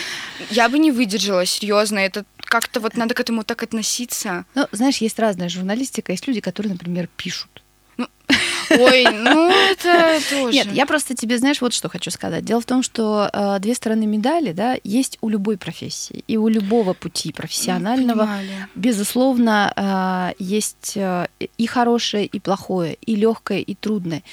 я 0.49 0.69
бы 0.69 0.79
не 0.79 0.91
выдержала, 0.91 1.45
серьезно, 1.45 1.99
это 2.05 2.25
как-то 2.37 2.79
вот 2.79 2.95
надо 2.95 3.13
к 3.13 3.19
этому 3.19 3.43
так 3.43 3.63
относиться. 3.63 4.45
Ну, 4.55 4.67
знаешь, 4.71 4.97
есть 4.97 5.19
разная 5.19 5.49
журналистика, 5.49 6.11
есть 6.11 6.27
люди, 6.27 6.41
которые, 6.41 6.73
например, 6.73 7.09
пишут. 7.15 7.63
Ой, 8.69 9.05
ну, 9.11 9.49
это 9.49 10.19
тоже. 10.29 10.53
Нет, 10.53 10.71
я 10.71 10.85
просто 10.85 11.15
тебе, 11.15 11.37
знаешь, 11.37 11.61
вот 11.61 11.73
что 11.73 11.89
хочу 11.89 12.11
сказать. 12.11 12.45
Дело 12.45 12.61
в 12.61 12.65
том, 12.65 12.81
что 12.83 13.29
э, 13.31 13.59
две 13.59 13.75
стороны 13.75 14.05
медали, 14.05 14.51
да, 14.51 14.77
есть 14.83 15.17
у 15.21 15.29
любой 15.29 15.57
профессии 15.57 16.23
и 16.27 16.37
у 16.37 16.47
любого 16.47 16.93
пути 16.93 17.31
профессионального. 17.31 18.21
Понимали. 18.21 18.67
Безусловно, 18.75 19.73
э, 19.75 20.43
есть 20.43 20.93
э, 20.95 21.27
и 21.57 21.67
хорошее, 21.67 22.25
и 22.25 22.39
плохое, 22.39 22.97
и 23.01 23.15
легкое, 23.15 23.59
и 23.59 23.75
трудное, 23.75 24.23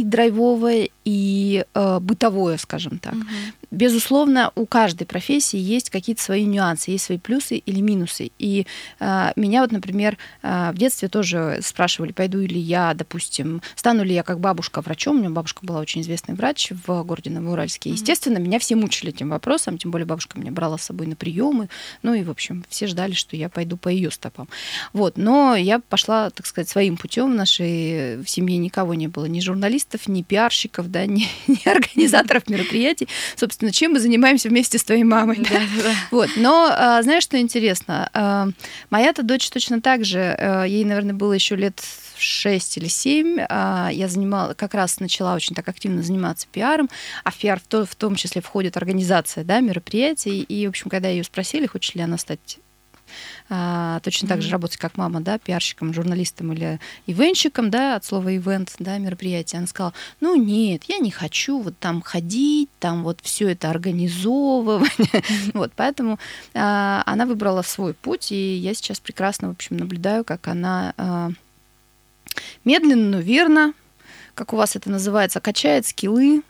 и 0.00 0.04
драйвовое, 0.04 0.90
и 1.04 1.64
э, 1.72 1.98
бытовое, 2.00 2.58
скажем 2.58 2.98
так. 2.98 3.14
Мгм. 3.14 3.26
Безусловно, 3.70 4.52
у 4.54 4.66
каждой 4.66 5.06
профессии 5.06 5.58
есть 5.58 5.88
какие-то 5.90 6.22
свои 6.22 6.44
нюансы, 6.44 6.90
есть 6.90 7.04
свои 7.04 7.18
плюсы 7.18 7.56
или 7.56 7.80
минусы. 7.80 8.30
И 8.38 8.66
э, 9.00 9.32
меня 9.36 9.62
вот, 9.62 9.72
например, 9.72 10.18
э, 10.42 10.70
в 10.72 10.76
детстве 10.76 11.08
тоже 11.08 11.60
спрашивали, 11.62 12.12
пойду 12.12 12.40
ли 12.40 12.58
я, 12.58 12.92
допустим, 12.94 13.62
стану 13.74 14.04
ли 14.04 14.14
я 14.14 14.22
как 14.22 14.40
бабушка 14.40 14.80
врачом. 14.82 15.16
У 15.16 15.18
меня 15.20 15.30
бабушка 15.30 15.64
была 15.64 15.80
очень 15.80 16.02
известный 16.02 16.34
врач 16.34 16.72
в 16.86 17.02
городе 17.04 17.30
Новоуральске. 17.30 17.90
Естественно, 17.90 18.38
меня 18.38 18.58
все 18.58 18.76
мучили 18.76 19.10
этим 19.10 19.30
вопросом, 19.30 19.78
тем 19.78 19.90
более 19.92 20.06
бабушка 20.06 20.38
меня 20.38 20.52
брала 20.52 20.76
с 20.76 20.82
собой 20.82 21.06
на 21.06 21.16
приемы. 21.16 21.68
Ну 22.02 22.12
и, 22.12 22.22
в 22.22 22.30
общем, 22.30 22.64
все 22.68 22.86
ждали, 22.86 23.12
что 23.12 23.36
я 23.36 23.48
пойду 23.48 23.76
по 23.76 23.88
ее 23.88 24.10
стопам. 24.10 24.48
Вот. 24.92 25.16
Но 25.16 25.56
я 25.56 25.78
пошла, 25.78 26.30
так 26.30 26.46
сказать, 26.46 26.68
своим 26.68 26.96
путем. 26.96 27.32
В 27.32 27.34
нашей 27.36 28.16
в 28.22 28.28
семье 28.28 28.58
никого 28.58 28.94
не 28.94 29.08
было, 29.08 29.24
ни 29.26 29.40
журналистов, 29.40 29.85
ни 30.06 30.22
пиарщиков, 30.22 30.90
да, 30.90 31.06
ни, 31.06 31.26
ни 31.46 31.68
организаторов 31.68 32.48
мероприятий. 32.48 33.08
Собственно, 33.36 33.72
чем 33.72 33.92
мы 33.92 34.00
занимаемся 34.00 34.48
вместе 34.48 34.78
с 34.78 34.84
твоей 34.84 35.04
мамой. 35.04 35.36
да? 35.38 35.50
Да-да-да. 35.50 35.94
Вот, 36.10 36.30
но 36.36 36.68
а, 36.70 37.02
знаешь, 37.02 37.22
что 37.22 37.38
интересно? 37.40 38.08
А, 38.12 38.48
Моя-то 38.90 39.22
дочь 39.22 39.48
точно 39.50 39.80
так 39.80 40.04
же, 40.04 40.36
а, 40.38 40.64
ей, 40.64 40.84
наверное, 40.84 41.14
было 41.14 41.32
еще 41.32 41.56
лет 41.56 41.82
6 42.18 42.78
или 42.78 42.88
7, 42.88 43.38
я 43.38 44.06
занимала, 44.08 44.54
как 44.54 44.72
раз 44.72 45.00
начала 45.00 45.34
очень 45.34 45.54
так 45.54 45.68
активно 45.68 46.02
заниматься 46.02 46.46
пиаром, 46.50 46.88
а 47.24 47.30
в 47.30 47.36
пиар 47.36 47.60
в, 47.60 47.64
то- 47.66 47.84
в 47.84 47.94
том 47.94 48.14
числе 48.16 48.40
входит 48.40 48.78
организация 48.78 49.44
да, 49.44 49.60
мероприятий, 49.60 50.40
и, 50.42 50.66
в 50.66 50.70
общем, 50.70 50.88
когда 50.88 51.08
ее 51.08 51.24
спросили, 51.24 51.66
хочет 51.66 51.94
ли 51.94 52.00
она 52.00 52.16
стать 52.16 52.58
а, 53.48 54.00
точно 54.00 54.28
так 54.28 54.42
же 54.42 54.50
работать, 54.50 54.78
как 54.78 54.96
мама, 54.96 55.20
да, 55.20 55.38
пиарщиком, 55.38 55.94
журналистом 55.94 56.52
или 56.52 56.80
ивенщиком, 57.06 57.70
да, 57.70 57.96
от 57.96 58.04
слова 58.04 58.34
ивент, 58.34 58.74
да, 58.78 58.98
мероприятие. 58.98 59.58
Она 59.58 59.66
сказала, 59.66 59.94
ну 60.20 60.36
нет, 60.36 60.84
я 60.84 60.98
не 60.98 61.10
хочу 61.10 61.60
вот 61.60 61.78
там 61.78 62.02
ходить, 62.02 62.70
там 62.78 63.02
вот 63.02 63.20
все 63.22 63.48
это 63.50 63.70
организовывать. 63.70 64.90
Вот, 65.54 65.72
поэтому 65.74 66.18
а, 66.54 67.02
она 67.06 67.26
выбрала 67.26 67.62
свой 67.62 67.94
путь, 67.94 68.32
и 68.32 68.56
я 68.56 68.74
сейчас 68.74 69.00
прекрасно, 69.00 69.48
в 69.48 69.52
общем, 69.52 69.76
наблюдаю, 69.76 70.24
как 70.24 70.48
она 70.48 70.94
а, 70.96 71.30
медленно, 72.64 73.16
но 73.16 73.18
верно, 73.18 73.72
как 74.34 74.52
у 74.52 74.56
вас 74.56 74.76
это 74.76 74.90
называется, 74.90 75.40
качает 75.40 75.86
скиллы 75.86 76.42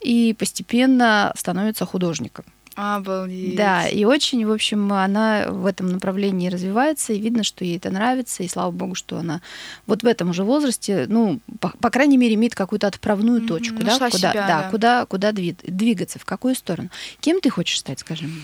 и 0.00 0.34
постепенно 0.38 1.32
становится 1.36 1.86
художником. 1.86 2.44
Обалдеть. 2.76 3.56
Да, 3.56 3.88
и 3.88 4.04
очень, 4.04 4.46
в 4.46 4.52
общем, 4.52 4.92
она 4.92 5.46
в 5.48 5.66
этом 5.66 5.88
направлении 5.88 6.48
развивается, 6.48 7.12
и 7.12 7.18
видно, 7.18 7.42
что 7.42 7.64
ей 7.64 7.76
это 7.76 7.90
нравится, 7.90 8.42
и 8.42 8.48
слава 8.48 8.70
богу, 8.70 8.94
что 8.94 9.18
она 9.18 9.40
вот 9.86 10.02
в 10.02 10.06
этом 10.06 10.32
же 10.32 10.44
возрасте, 10.44 11.06
ну, 11.08 11.40
по, 11.60 11.70
по 11.80 11.90
крайней 11.90 12.16
мере, 12.16 12.34
имеет 12.34 12.54
какую-то 12.54 12.86
отправную 12.86 13.46
точку, 13.46 13.78
да, 13.78 13.84
нашла 13.84 14.10
куда, 14.10 14.30
себя, 14.30 14.46
да, 14.46 14.62
да. 14.62 14.70
куда, 14.70 15.06
куда 15.06 15.30
дви- 15.30 15.56
двигаться, 15.62 16.18
в 16.18 16.24
какую 16.24 16.54
сторону. 16.54 16.90
Кем 17.20 17.40
ты 17.40 17.50
хочешь 17.50 17.78
стать, 17.80 18.00
скажи 18.00 18.26
мне? 18.26 18.42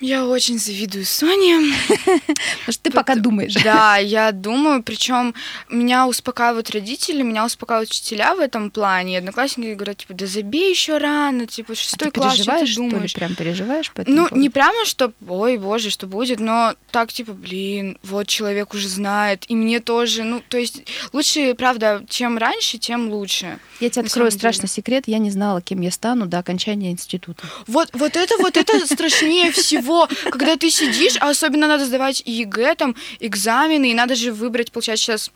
Я 0.00 0.26
очень 0.26 0.58
завидую 0.58 1.04
Соне. 1.04 1.58
Потому 1.88 2.72
что 2.72 2.82
ты 2.82 2.90
пока 2.90 3.14
думаешь. 3.14 3.54
Да, 3.62 3.96
я 3.98 4.32
думаю, 4.32 4.82
причем 4.82 5.32
меня 5.68 6.08
успокаивают 6.08 6.70
родители, 6.70 7.22
меня 7.22 7.44
успокаивают 7.44 7.90
учителя 7.90 8.34
в 8.34 8.40
этом 8.40 8.70
плане. 8.72 9.14
И 9.14 9.16
одноклассники 9.18 9.74
говорят, 9.74 9.98
типа, 9.98 10.14
да 10.14 10.26
забей 10.26 10.70
еще 10.70 10.98
рано, 10.98 11.46
типа, 11.46 11.76
шестой 11.76 12.08
а 12.08 12.10
ты 12.10 12.20
класс, 12.20 12.34
переживаешь, 12.34 12.68
что 12.68 12.72
что 12.72 12.80
ты 12.82 12.84
ли? 12.86 12.90
думаешь? 12.90 13.14
Прям 13.14 13.34
переживаешь 13.36 13.90
по 13.92 14.00
этому 14.00 14.16
Ну, 14.16 14.22
поводу? 14.28 14.40
не 14.42 14.50
прямо, 14.50 14.84
что, 14.86 15.12
ой, 15.28 15.56
боже, 15.58 15.90
что 15.90 16.06
будет, 16.08 16.40
но 16.40 16.74
так, 16.90 17.12
типа, 17.12 17.32
блин, 17.32 17.96
вот 18.02 18.26
человек 18.26 18.74
уже 18.74 18.88
знает, 18.88 19.44
и 19.48 19.54
мне 19.54 19.78
тоже, 19.78 20.24
ну, 20.24 20.42
то 20.48 20.58
есть 20.58 20.82
лучше, 21.12 21.54
правда, 21.54 22.04
чем 22.08 22.38
раньше, 22.38 22.78
тем 22.78 23.08
лучше. 23.10 23.58
Я 23.78 23.88
тебе 23.90 24.04
открою 24.04 24.32
страшный 24.32 24.68
секрет. 24.68 25.04
Я 25.06 25.18
не 25.18 25.30
знала, 25.30 25.60
кем 25.60 25.80
я 25.80 25.92
стану 25.92 26.26
до 26.26 26.38
окончания 26.38 26.90
института. 26.90 27.44
Вот, 27.68 27.90
вот 27.92 28.16
это, 28.16 28.34
вот 28.38 28.56
это 28.56 28.84
страшнее 28.92 29.52
всего, 29.52 29.91
когда 30.30 30.56
ты 30.56 30.70
сидишь, 30.70 31.16
а 31.20 31.30
особенно 31.30 31.66
надо 31.66 31.84
сдавать 31.84 32.22
ЕГЭ, 32.24 32.74
там, 32.74 32.96
экзамены, 33.20 33.90
и 33.90 33.94
надо 33.94 34.14
же 34.14 34.32
выбрать, 34.32 34.72
получается, 34.72 35.04
сейчас 35.04 35.30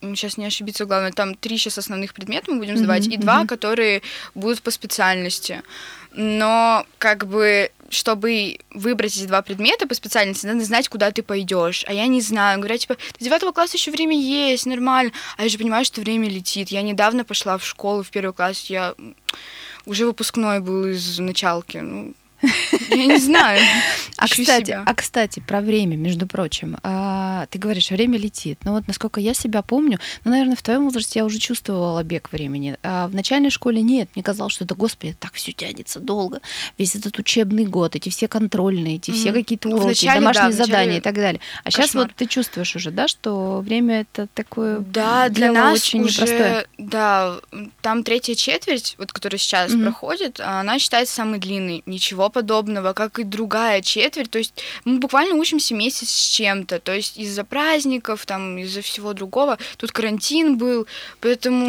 сейчас 0.00 0.38
не 0.38 0.46
ошибиться, 0.46 0.86
главное, 0.86 1.12
там 1.12 1.34
три 1.34 1.58
сейчас 1.58 1.78
основных 1.78 2.14
предмета 2.14 2.50
мы 2.50 2.58
будем 2.58 2.76
сдавать, 2.76 3.06
Мгм, 3.06 3.14
и 3.14 3.16
два, 3.18 3.38
мгм. 3.40 3.46
которые 3.46 4.02
будут 4.34 4.62
по 4.62 4.70
специальности. 4.70 5.62
Но 6.12 6.86
как 6.98 7.26
бы 7.26 7.70
чтобы 7.90 8.58
выбрать 8.70 9.16
эти 9.16 9.26
два 9.26 9.42
предмета 9.42 9.86
по 9.86 9.94
специальности, 9.94 10.46
надо 10.46 10.64
знать, 10.64 10.88
куда 10.88 11.10
ты 11.10 11.22
пойдешь. 11.22 11.84
А 11.86 11.92
я 11.92 12.06
не 12.06 12.20
знаю. 12.20 12.58
Говорят, 12.58 12.80
типа, 12.80 12.96
до 13.18 13.24
девятого 13.24 13.52
класса 13.52 13.76
еще 13.76 13.90
время 13.90 14.18
есть, 14.18 14.66
нормально. 14.66 15.12
А 15.36 15.44
я 15.44 15.48
же 15.48 15.58
понимаю, 15.58 15.84
что 15.84 16.00
время 16.00 16.28
летит. 16.28 16.70
Я 16.70 16.82
недавно 16.82 17.24
пошла 17.24 17.56
в 17.56 17.64
школу 17.64 18.02
в 18.02 18.10
первый 18.10 18.32
класс, 18.32 18.64
я 18.64 18.94
уже 19.86 20.06
выпускной 20.06 20.60
был 20.60 20.86
из 20.86 21.18
началки. 21.18 21.78
Ну, 21.78 22.14
я 22.90 23.06
не 23.06 23.18
знаю. 23.18 23.60
А 24.16 24.28
кстати, 24.28 24.78
а 24.84 24.94
кстати, 24.94 25.40
про 25.40 25.60
время, 25.60 25.96
между 25.96 26.26
прочим. 26.26 26.76
Ты 27.50 27.58
говоришь, 27.58 27.90
время 27.90 28.18
летит. 28.18 28.58
Но 28.64 28.72
вот 28.72 28.86
насколько 28.88 29.20
я 29.20 29.34
себя 29.34 29.62
помню, 29.62 29.98
ну, 30.24 30.30
наверное, 30.30 30.56
в 30.56 30.62
твоем 30.62 30.84
возрасте 30.84 31.20
я 31.20 31.24
уже 31.24 31.38
чувствовала 31.38 32.02
бег 32.02 32.30
времени. 32.32 32.76
А 32.82 33.08
в 33.08 33.14
начальной 33.14 33.50
школе 33.50 33.82
нет. 33.82 34.08
Мне 34.14 34.22
казалось, 34.22 34.52
что 34.54 34.64
это, 34.64 34.74
господи, 34.74 35.16
так 35.18 35.32
все 35.34 35.52
тянется 35.52 36.00
долго. 36.00 36.40
Весь 36.78 36.94
этот 36.96 37.18
учебный 37.18 37.64
год, 37.66 37.96
эти 37.96 38.08
все 38.08 38.28
контрольные, 38.28 38.96
эти 38.96 39.10
все 39.10 39.32
какие-то 39.32 39.68
В 39.68 39.72
уроки, 39.74 39.86
начале, 39.88 40.08
да, 40.12 40.20
домашние 40.20 40.44
начале 40.48 40.64
задания 40.66 40.98
и 40.98 41.00
так 41.00 41.14
далее. 41.14 41.40
А 41.64 41.70
сейчас 41.70 41.86
кошмар. 41.86 42.06
вот 42.06 42.16
ты 42.16 42.26
чувствуешь 42.26 42.76
уже, 42.76 42.90
да, 42.90 43.08
что 43.08 43.60
время 43.60 44.00
это 44.02 44.26
такое 44.34 44.78
Да, 44.80 45.28
для 45.28 45.48
дело 45.48 45.54
нас 45.54 45.74
очень 45.80 46.02
уже, 46.02 46.22
непростое. 46.22 46.66
да, 46.78 47.40
там 47.82 48.02
третья 48.04 48.34
четверть, 48.34 48.94
вот 48.98 49.12
которая 49.12 49.38
сейчас 49.38 49.72
Мгм. 49.72 49.82
проходит, 49.84 50.40
она 50.40 50.78
считается 50.78 51.14
самой 51.14 51.38
длинной. 51.38 51.82
Ничего 51.86 52.28
подобного, 52.30 52.92
как 52.92 53.18
и 53.18 53.24
другая 53.24 53.80
четверть. 53.82 54.30
То 54.30 54.38
есть 54.38 54.54
мы 54.84 54.98
буквально 54.98 55.34
учимся 55.34 55.74
месяц 55.74 56.08
с 56.08 56.28
чем-то. 56.30 56.78
То 56.80 56.92
есть 56.94 57.16
из-за 57.34 57.44
праздников, 57.44 58.24
там, 58.26 58.58
из-за 58.58 58.80
всего 58.80 59.12
другого. 59.12 59.58
Тут 59.76 59.90
карантин 59.90 60.56
был, 60.56 60.86
поэтому 61.20 61.68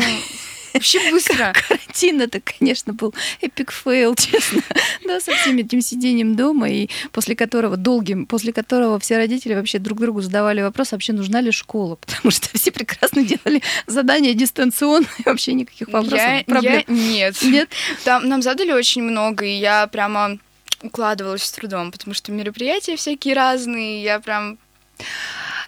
вообще 0.74 1.00
быстро. 1.10 1.54
Карантин 1.68 2.22
это, 2.22 2.40
конечно, 2.40 2.94
был 2.94 3.14
epic 3.42 3.72
fail, 3.72 4.14
честно. 4.16 4.62
Да, 5.06 5.20
со 5.20 5.32
всем 5.34 5.58
этим 5.58 5.82
сидением 5.82 6.36
дома, 6.36 6.70
и 6.70 6.90
после 7.12 7.36
которого, 7.36 7.78
долгим, 7.78 8.26
после 8.28 8.54
которого 8.54 9.00
все 9.00 9.18
родители 9.18 9.56
вообще 9.56 9.80
друг 9.80 10.00
другу 10.00 10.22
задавали 10.22 10.62
вопрос, 10.62 10.92
вообще 10.92 11.14
нужна 11.14 11.42
ли 11.42 11.52
школа, 11.52 11.96
потому 11.96 12.30
что 12.32 12.48
все 12.58 12.72
прекрасно 12.72 13.24
делали 13.24 13.62
задания 13.88 14.34
дистанционно, 14.36 15.08
и 15.20 15.24
вообще 15.26 15.54
никаких 15.54 15.88
вопросов, 15.88 16.20
Я, 16.20 16.44
проблем. 16.46 16.74
я- 16.74 16.84
нет. 16.88 17.42
Нет? 17.42 17.70
Там 18.04 18.28
нам 18.30 18.42
задали 18.44 18.72
очень 18.72 19.02
много, 19.02 19.46
и 19.46 19.56
я 19.58 19.88
прямо 19.88 20.38
укладывалась 20.84 21.44
с 21.44 21.52
трудом, 21.52 21.92
потому 21.92 22.14
что 22.14 22.32
мероприятия 22.32 22.96
всякие 22.96 23.34
разные, 23.34 24.04
я 24.04 24.20
прям 24.20 24.58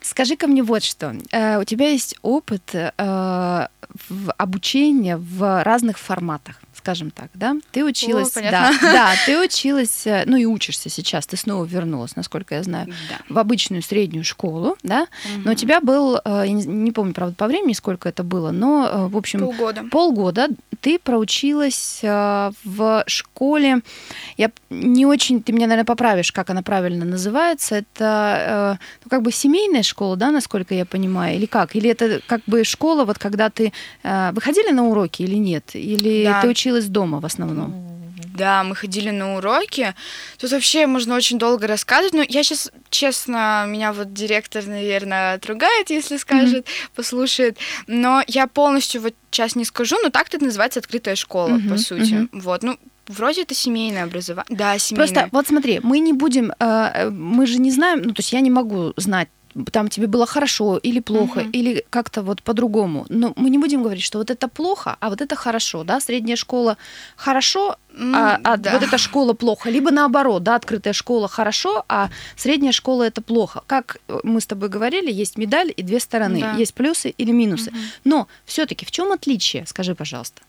Скажи-ка 0.07 0.47
мне 0.47 0.63
вот 0.63 0.83
что. 0.83 1.13
Э, 1.31 1.59
У 1.59 1.63
тебя 1.65 1.89
есть 1.89 2.15
опыт 2.21 2.73
э, 2.73 3.67
обучения 4.37 5.17
в 5.17 5.63
разных 5.63 5.99
форматах, 5.99 6.61
скажем 6.87 7.11
так, 7.11 7.29
да? 7.33 7.57
Ты 7.71 7.83
училась, 7.83 8.31
да, 8.31 8.41
понятно. 8.41 8.77
да, 8.81 9.13
ты 9.25 9.37
училась, 9.43 10.07
э, 10.07 10.23
ну 10.25 10.37
и 10.37 10.45
учишься 10.45 10.89
сейчас, 10.89 11.27
ты 11.27 11.35
снова 11.35 11.65
вернулась, 11.65 12.15
насколько 12.15 12.55
я 12.55 12.63
знаю, 12.63 12.87
да. 13.09 13.17
в 13.27 13.37
обычную 13.37 13.81
среднюю 13.81 14.23
школу, 14.23 14.77
да? 14.83 15.07
Но 15.43 15.51
у 15.51 15.55
тебя 15.55 15.81
был, 15.81 16.15
э, 16.15 16.43
я 16.45 16.51
не, 16.53 16.93
помню, 16.93 17.13
правда, 17.13 17.35
по 17.35 17.47
времени, 17.47 17.73
сколько 17.73 18.07
это 18.07 18.23
было, 18.23 18.51
но, 18.51 18.87
э, 18.89 19.07
в 19.07 19.17
общем, 19.17 19.41
полгода. 19.41 19.83
полгода 19.91 20.47
ты 20.79 20.97
проучилась 20.99 21.99
в 22.03 23.03
школе. 23.07 23.81
Я 24.37 24.51
не 24.69 25.05
очень, 25.05 25.41
ты 25.41 25.51
меня, 25.51 25.67
наверное, 25.67 25.85
поправишь, 25.85 26.31
как 26.31 26.51
она 26.51 26.61
правильно 26.61 27.03
называется. 27.03 27.75
Это, 27.75 28.77
ну, 29.03 29.09
как 29.09 29.23
бы 29.23 29.31
семейная 29.31 29.83
школа, 29.83 30.15
да, 30.15 30.29
насколько 30.29 30.75
я 30.75 30.85
понимаю, 30.85 31.35
или 31.35 31.47
как? 31.47 31.75
Или 31.75 31.89
это 31.89 32.21
как 32.27 32.41
бы 32.45 32.63
школа, 32.63 33.05
вот 33.05 33.17
когда 33.17 33.49
ты 33.49 33.73
выходили 34.03 34.71
на 34.71 34.85
уроки 34.87 35.23
или 35.23 35.35
нет? 35.35 35.71
Или 35.73 36.25
Да. 36.25 36.41
ты 36.41 36.47
училась 36.47 36.76
дома 36.85 37.19
в 37.19 37.25
основном? 37.25 37.73
Да, 38.37 38.63
мы 38.63 38.75
ходили 38.75 39.09
на 39.09 39.35
уроки. 39.37 39.95
Тут 40.37 40.51
вообще 40.51 40.85
можно 40.85 41.15
очень 41.15 41.39
долго 41.39 41.65
рассказывать. 41.65 42.13
Но 42.13 42.23
я 42.27 42.43
сейчас, 42.43 42.71
честно, 42.91 43.65
меня 43.67 43.93
вот 43.93 44.13
директор, 44.13 44.63
наверное, 44.63 45.33
отругает, 45.33 45.89
если 45.89 46.17
скажет, 46.17 46.67
послушает. 46.95 47.57
Но 47.87 48.23
я 48.27 48.45
полностью 48.45 49.01
вот 49.01 49.15
сейчас 49.31 49.55
не 49.55 49.65
скажу, 49.65 49.97
но 50.03 50.09
так 50.09 50.27
это 50.31 50.43
называется 50.45 50.79
открытая 50.79 51.15
школа, 51.15 51.55
Мгм, 51.55 51.69
по 51.69 51.77
сути. 51.77 52.13
мгм. 52.13 52.29
Вот, 52.31 52.61
ну, 52.63 52.77
вроде 53.07 53.41
это 53.41 53.55
семейное 53.55 54.03
образование. 54.03 54.55
Да, 54.55 54.77
семейное. 54.77 55.07
Просто 55.07 55.29
вот 55.31 55.47
смотри, 55.47 55.79
мы 55.81 55.99
не 55.99 56.13
будем, 56.13 56.51
э, 56.51 56.55
э, 56.59 57.09
мы 57.09 57.47
же 57.47 57.59
не 57.59 57.71
знаем, 57.71 58.01
ну 58.03 58.13
то 58.13 58.19
есть 58.19 58.33
я 58.33 58.41
не 58.41 58.51
могу 58.51 58.93
знать, 58.97 59.29
там 59.71 59.87
тебе 59.87 60.07
было 60.07 60.25
хорошо 60.25 60.77
или 60.77 60.99
плохо, 60.99 61.39
Мгм. 61.41 61.51
или 61.51 61.83
как-то 61.89 62.21
вот 62.21 62.41
по-другому. 62.43 63.05
Но 63.09 63.33
мы 63.35 63.49
не 63.49 63.57
будем 63.57 63.83
говорить, 63.83 64.03
что 64.03 64.17
вот 64.19 64.29
это 64.29 64.47
плохо, 64.47 64.97
а 64.99 65.09
вот 65.09 65.21
это 65.21 65.35
хорошо, 65.35 65.83
да, 65.83 65.99
средняя 65.99 66.35
школа 66.35 66.77
хорошо, 67.15 67.77
а, 68.13 68.39
а 68.43 68.57
да. 68.57 68.73
вот 68.73 68.83
эта 68.83 68.97
школа 68.97 69.33
плохо, 69.33 69.69
либо 69.69 69.91
наоборот, 69.91 70.43
да, 70.43 70.55
открытая 70.55 70.93
школа 70.93 71.27
хорошо, 71.27 71.83
а 71.89 72.09
средняя 72.35 72.71
школа 72.71 73.03
это 73.03 73.21
плохо. 73.21 73.61
Как 73.67 73.97
э, 74.07 74.19
мы 74.23 74.39
с 74.39 74.45
тобой 74.45 74.69
говорили, 74.69 75.11
есть 75.11 75.37
медаль 75.37 75.73
и 75.75 75.83
две 75.83 75.99
стороны, 75.99 76.41
Да. 76.41 76.53
есть 76.53 76.73
плюсы 76.73 77.09
или 77.09 77.31
минусы. 77.31 77.71
Мгм. 77.71 77.79
Но 78.03 78.27
все-таки 78.45 78.85
в 78.85 78.91
чем 78.91 79.11
отличие, 79.11 79.65
скажи, 79.65 79.95
пожалуйста? 79.95 80.41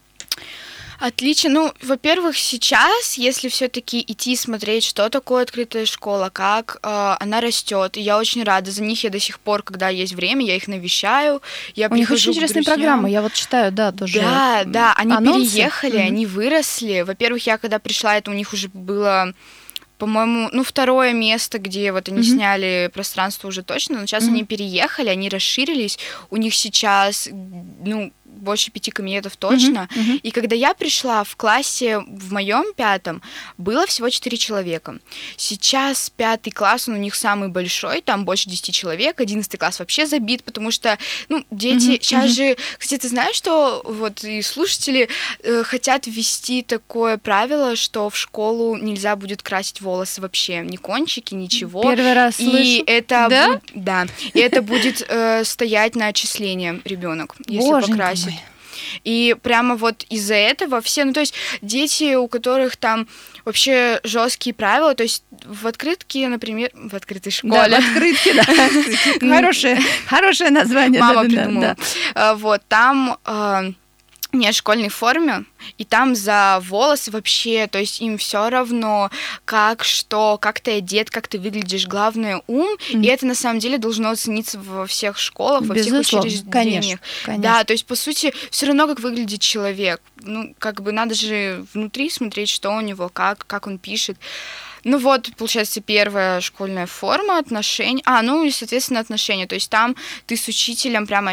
Отлично. 0.98 1.48
Ну, 1.50 1.72
во-первых, 1.82 2.36
сейчас, 2.36 3.14
если 3.14 3.48
все-таки 3.48 4.04
идти 4.06 4.34
смотреть, 4.34 4.82
что 4.84 5.08
такое 5.08 5.44
открытая 5.44 5.86
школа, 5.86 6.28
как 6.32 6.78
э, 6.82 7.16
она 7.20 7.40
растет, 7.40 7.96
и 7.96 8.00
я 8.00 8.18
очень 8.18 8.42
рада 8.42 8.72
за 8.72 8.82
них. 8.82 9.04
Я 9.04 9.10
до 9.10 9.20
сих 9.20 9.38
пор, 9.38 9.62
когда 9.62 9.88
есть 9.90 10.14
время, 10.14 10.44
я 10.44 10.56
их 10.56 10.66
навещаю. 10.66 11.40
Я 11.76 11.88
У 11.88 11.94
них 11.94 12.10
очень 12.10 12.30
интересные 12.30 12.64
друзьям. 12.64 12.76
программы, 12.80 13.10
я 13.10 13.22
вот 13.22 13.32
читаю, 13.32 13.70
да, 13.70 13.92
тоже. 13.92 14.18
Да, 14.18 14.64
да, 14.66 14.92
они 14.96 15.12
анонсы. 15.14 15.50
переехали, 15.52 15.98
Мгм. 15.98 16.06
они 16.06 16.26
выросли. 16.26 17.02
Во-первых, 17.02 17.46
я 17.46 17.58
когда 17.58 17.78
пришла, 17.78 18.16
это 18.16 18.30
у 18.32 18.34
них 18.34 18.52
уже 18.52 18.68
было 18.68 19.32
по-моему, 19.98 20.48
ну, 20.52 20.62
второе 20.62 21.12
место, 21.12 21.58
где 21.58 21.90
вот 21.90 22.08
они 22.08 22.18
Мгм. 22.18 22.24
сняли 22.36 22.88
пространство 22.94 23.48
уже 23.48 23.64
точно, 23.64 23.98
но 23.98 24.06
сейчас 24.06 24.24
Мгм. 24.24 24.32
они 24.34 24.44
переехали, 24.44 25.08
они 25.08 25.28
расширились, 25.28 25.98
у 26.30 26.36
них 26.36 26.54
сейчас, 26.54 27.28
ну, 27.32 28.12
больше 28.38 28.70
пяти 28.70 28.90
кабинетов 28.90 29.36
точно. 29.36 29.88
Мгм, 29.94 30.02
мгм. 30.02 30.20
И 30.22 30.30
когда 30.30 30.54
я 30.56 30.74
пришла 30.74 31.24
в 31.24 31.36
классе 31.36 31.98
в 31.98 32.32
моем 32.32 32.72
пятом, 32.74 33.22
было 33.56 33.86
всего 33.86 34.08
четыре 34.10 34.36
человека. 34.36 34.98
Сейчас 35.36 36.10
пятый 36.10 36.50
класс, 36.50 36.88
он 36.88 36.94
у 36.94 36.98
них 36.98 37.14
самый 37.14 37.48
большой, 37.48 38.00
там 38.00 38.24
больше 38.24 38.48
10 38.48 38.74
человек, 38.74 39.20
одиннадцатый 39.20 39.56
класс 39.58 39.78
вообще 39.78 40.06
забит, 40.06 40.42
потому 40.44 40.70
что, 40.70 40.98
ну, 41.28 41.44
дети... 41.50 41.84
Мгм, 41.88 41.92
сейчас 42.00 42.24
мгм. 42.26 42.34
же, 42.34 42.56
кстати, 42.78 43.00
ты 43.02 43.08
знаешь, 43.08 43.36
что 43.36 43.82
вот 43.84 44.24
и 44.24 44.42
слушатели 44.42 45.08
э, 45.42 45.62
хотят 45.64 46.06
ввести 46.06 46.62
такое 46.62 47.18
правило, 47.18 47.76
что 47.76 48.10
в 48.10 48.16
школу 48.16 48.76
нельзя 48.76 49.16
будет 49.16 49.42
красить 49.42 49.80
волосы 49.80 50.20
вообще, 50.20 50.58
ни 50.60 50.76
кончики, 50.76 51.34
ничего. 51.34 51.82
Первый 51.82 52.14
раз 52.14 52.38
И 52.40 52.44
слышу. 52.44 52.82
это 52.86 53.26
Да? 53.30 53.48
буд- 53.48 53.62
да, 53.74 54.06
и 54.34 54.38
это 54.40 54.62
будет 54.62 55.04
э, 55.08 55.44
стоять 55.44 55.94
на 55.94 56.08
отчисление 56.08 56.80
ребенок, 56.84 57.36
если 57.46 57.70
покрасить. 57.70 58.27
И 59.04 59.36
прямо 59.42 59.76
вот 59.76 60.04
из-за 60.10 60.34
этого 60.34 60.80
все, 60.80 61.04
ну 61.04 61.12
то 61.12 61.20
есть 61.20 61.34
дети, 61.62 62.14
у 62.14 62.28
которых 62.28 62.76
там 62.76 63.06
вообще 63.44 64.00
жесткие 64.04 64.54
правила, 64.54 64.94
то 64.94 65.02
есть 65.02 65.24
в 65.44 65.66
открытке, 65.66 66.28
например, 66.28 66.70
в 66.74 66.94
открытой 66.94 67.32
Да, 67.32 67.36
школе. 67.66 67.76
в 67.76 67.78
открытке, 67.78 68.34
да. 68.34 68.44
Хорошее, 69.36 69.78
хорошее 70.06 70.50
название. 70.50 71.00
Мама 71.00 71.22
да, 71.22 71.22
да, 71.22 71.28
да, 71.28 71.42
придумала. 71.42 71.60
да. 71.60 71.76
А, 72.14 72.34
Вот, 72.34 72.62
там 72.68 73.18
в 74.32 74.52
школьной 74.52 74.88
форме, 74.88 75.44
и 75.78 75.84
там 75.84 76.14
за 76.14 76.60
волосы 76.62 77.10
вообще, 77.10 77.66
то 77.66 77.78
есть 77.78 78.00
им 78.00 78.18
все 78.18 78.50
равно, 78.50 79.10
как 79.44 79.84
что, 79.84 80.38
как 80.38 80.60
ты 80.60 80.72
одет, 80.72 81.10
как 81.10 81.28
ты 81.28 81.38
выглядишь, 81.38 81.86
главное 81.86 82.42
ум, 82.46 82.68
mm-hmm. 82.68 83.02
и 83.02 83.06
это 83.06 83.26
на 83.26 83.34
самом 83.34 83.58
деле 83.58 83.78
должно 83.78 84.10
оцениться 84.10 84.58
во 84.58 84.86
всех 84.86 85.18
школах, 85.18 85.62
во 85.62 85.74
Безусловно. 85.74 86.04
всех 86.04 86.20
учреждениях. 86.20 86.52
Конечно, 86.52 87.00
конечно. 87.24 87.42
Да, 87.42 87.64
то 87.64 87.72
есть 87.72 87.86
по 87.86 87.94
сути 87.94 88.34
все 88.50 88.66
равно 88.66 88.86
как 88.86 89.00
выглядит 89.00 89.40
человек, 89.40 90.00
ну 90.22 90.54
как 90.58 90.82
бы 90.82 90.92
надо 90.92 91.14
же 91.14 91.64
внутри 91.72 92.10
смотреть, 92.10 92.50
что 92.50 92.70
у 92.70 92.80
него, 92.80 93.08
как 93.08 93.46
как 93.46 93.66
он 93.66 93.78
пишет. 93.78 94.18
Ну 94.84 94.98
вот, 94.98 95.30
получается, 95.36 95.80
первая 95.80 96.40
школьная 96.40 96.86
форма 96.86 97.38
отношений. 97.38 98.02
А, 98.06 98.22
ну 98.22 98.44
и, 98.44 98.50
соответственно, 98.50 99.00
отношения. 99.00 99.46
То 99.46 99.56
есть 99.56 99.70
там 99.70 99.96
ты 100.26 100.36
с 100.36 100.46
учителем 100.48 101.06
прямо 101.06 101.32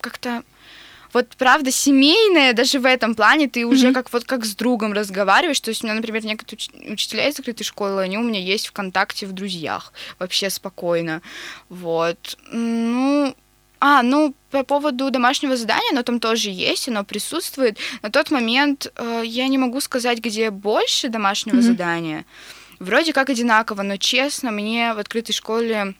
как-то 0.00 0.42
вот 1.12 1.28
правда 1.36 1.70
семейная 1.70 2.52
даже 2.52 2.78
в 2.80 2.86
этом 2.86 3.14
плане 3.14 3.48
ты 3.48 3.64
уже 3.64 3.88
mm-hmm. 3.88 3.92
как 3.92 4.12
вот 4.12 4.24
как 4.24 4.44
с 4.44 4.54
другом 4.54 4.92
разговариваешь. 4.92 5.60
То 5.60 5.70
есть 5.70 5.82
у 5.82 5.86
меня, 5.86 5.94
например, 5.94 6.24
некоторые 6.24 6.92
учителя 6.92 7.28
из 7.28 7.36
закрытой 7.36 7.64
школы, 7.64 8.02
они 8.02 8.18
у 8.18 8.22
меня 8.22 8.40
есть 8.40 8.68
ВКонтакте 8.68 9.26
в 9.26 9.32
друзьях 9.32 9.92
вообще 10.18 10.50
спокойно. 10.50 11.22
Вот. 11.68 12.36
Ну, 12.50 13.34
а, 13.80 14.02
ну, 14.02 14.34
по 14.50 14.64
поводу 14.64 15.10
домашнего 15.10 15.56
задания, 15.56 15.90
оно 15.92 16.02
там 16.02 16.20
тоже 16.20 16.50
есть, 16.50 16.88
оно 16.88 17.04
присутствует. 17.04 17.78
На 18.02 18.10
тот 18.10 18.30
момент 18.30 18.92
э, 18.96 19.22
я 19.24 19.46
не 19.48 19.58
могу 19.58 19.80
сказать, 19.80 20.18
где 20.18 20.50
больше 20.50 21.08
домашнего 21.08 21.56
mm-hmm. 21.56 21.62
задания. 21.62 22.24
Вроде 22.80 23.12
как 23.12 23.30
одинаково, 23.30 23.82
но 23.82 23.96
честно, 23.96 24.50
мне 24.50 24.94
в 24.94 24.98
открытой 24.98 25.34
школе 25.34 25.94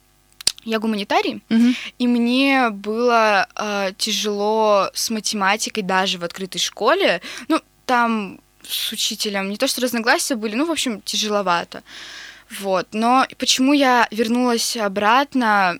я 0.64 0.78
гуманитарий, 0.78 1.42
угу. 1.48 1.74
и 1.98 2.06
мне 2.06 2.70
было 2.70 3.46
э, 3.54 3.92
тяжело 3.96 4.90
с 4.92 5.10
математикой 5.10 5.82
даже 5.82 6.18
в 6.18 6.24
открытой 6.24 6.60
школе. 6.60 7.20
Ну, 7.48 7.60
там 7.86 8.40
с 8.68 8.92
учителем 8.92 9.48
не 9.48 9.56
то 9.56 9.66
что 9.66 9.80
разногласия 9.80 10.34
были, 10.34 10.54
ну, 10.54 10.66
в 10.66 10.70
общем, 10.70 11.00
тяжеловато. 11.02 11.82
Вот. 12.50 12.88
Но 12.92 13.26
почему 13.38 13.72
я 13.72 14.08
вернулась 14.10 14.76
обратно, 14.76 15.78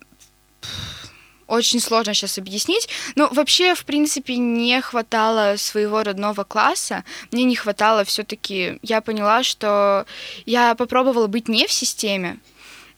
очень 1.49 1.79
сложно 1.79 2.13
сейчас 2.13 2.37
объяснить. 2.37 2.87
Но 3.15 3.27
вообще, 3.31 3.73
в 3.73 3.83
принципе, 3.85 4.37
не 4.37 4.79
хватало 4.81 5.55
своего 5.57 6.03
родного 6.03 6.43
класса. 6.43 7.03
Мне 7.31 7.43
не 7.43 7.55
хватало 7.55 8.03
все-таки. 8.05 8.77
Я 8.83 9.01
поняла, 9.01 9.43
что 9.43 10.05
я 10.45 10.75
попробовала 10.75 11.27
быть 11.27 11.47
не 11.47 11.65
в 11.65 11.71
системе. 11.71 12.39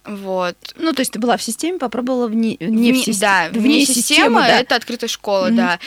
Вот. 0.04 0.56
Ну, 0.78 0.94
то 0.94 1.02
есть 1.02 1.12
ты 1.12 1.20
была 1.20 1.38
в 1.38 1.44
системе, 1.44 1.78
попробовала 1.78 2.28
вне, 2.28 2.58
не 2.60 2.92
вне, 2.92 3.04
в. 3.04 3.20
Да, 3.20 3.50
вне, 3.50 3.62
вне 3.62 3.86
системы, 3.86 4.02
системы 4.02 4.42
да. 4.42 4.60
это 4.60 4.76
открытая 4.76 5.08
школа, 5.08 5.52
mm-hmm. 5.52 5.56
да. 5.56 5.80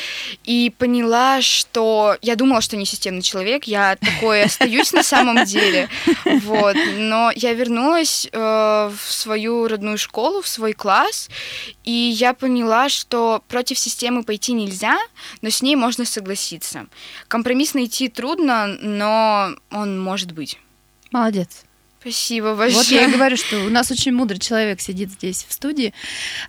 И 0.44 0.72
поняла, 0.78 1.42
что 1.42 2.16
я 2.22 2.36
думала, 2.36 2.60
что 2.60 2.76
не 2.76 2.86
системный 2.86 3.22
человек, 3.22 3.64
я 3.64 3.96
такой 3.96 4.44
остаюсь 4.44 4.92
на 4.92 5.02
самом 5.02 5.44
деле. 5.44 5.88
Вот. 6.24 6.76
Но 6.96 7.32
я 7.34 7.54
вернулась 7.54 8.28
э, 8.30 8.38
в 8.38 9.12
свою 9.12 9.66
родную 9.66 9.98
школу, 9.98 10.42
в 10.42 10.48
свой 10.48 10.74
класс, 10.74 11.28
и 11.82 11.90
я 11.90 12.34
поняла, 12.34 12.88
что 12.88 13.42
против 13.48 13.78
системы 13.78 14.22
пойти 14.22 14.52
нельзя, 14.52 14.96
но 15.42 15.50
с 15.50 15.60
ней 15.60 15.74
можно 15.74 16.04
согласиться. 16.04 16.86
Компромисс 17.26 17.74
найти 17.74 18.08
трудно, 18.08 18.68
но 18.80 19.56
он 19.72 20.00
может 20.00 20.32
быть. 20.32 20.58
Молодец. 21.10 21.64
Спасибо 22.04 22.54
большое. 22.54 22.76
Вот 22.76 22.86
я 22.88 23.06
и 23.06 23.10
говорю, 23.10 23.38
что 23.38 23.64
у 23.64 23.70
нас 23.70 23.90
очень 23.90 24.12
мудрый 24.12 24.38
человек 24.38 24.82
сидит 24.82 25.10
здесь 25.10 25.46
в 25.48 25.52
студии. 25.54 25.94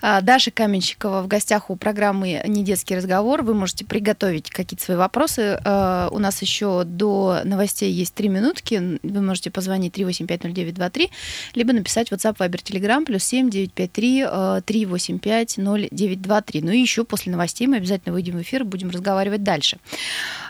А, 0.01 0.19
Даша 0.19 0.51
Каменщикова 0.51 1.21
в 1.21 1.27
гостях 1.27 1.69
у 1.69 1.77
программы 1.77 2.43
«Не 2.45 2.61
детский 2.61 2.93
разговор». 2.93 3.41
Вы 3.41 3.53
можете 3.53 3.85
приготовить 3.85 4.49
какие-то 4.49 4.83
свои 4.83 4.97
вопросы. 4.97 5.57
А, 5.63 6.09
у 6.11 6.19
нас 6.19 6.41
еще 6.41 6.83
до 6.83 7.39
новостей 7.45 7.89
есть 7.89 8.13
три 8.13 8.27
минутки. 8.27 8.99
Вы 9.01 9.21
можете 9.21 9.49
позвонить 9.49 9.97
3850923, 9.97 11.09
либо 11.53 11.71
написать 11.71 12.11
WhatsApp, 12.11 12.35
Viber, 12.35 12.61
Telegram, 12.61 13.05
плюс 13.05 13.23
7 13.23 13.49
953 13.49 14.25
385 14.65 15.57
0923. 15.57 16.61
Ну 16.63 16.71
и 16.71 16.79
еще 16.79 17.05
после 17.05 17.31
новостей 17.31 17.67
мы 17.67 17.77
обязательно 17.77 18.11
выйдем 18.11 18.37
в 18.37 18.41
эфир 18.41 18.63
и 18.63 18.65
будем 18.65 18.89
разговаривать 18.89 19.43
дальше. 19.43 19.77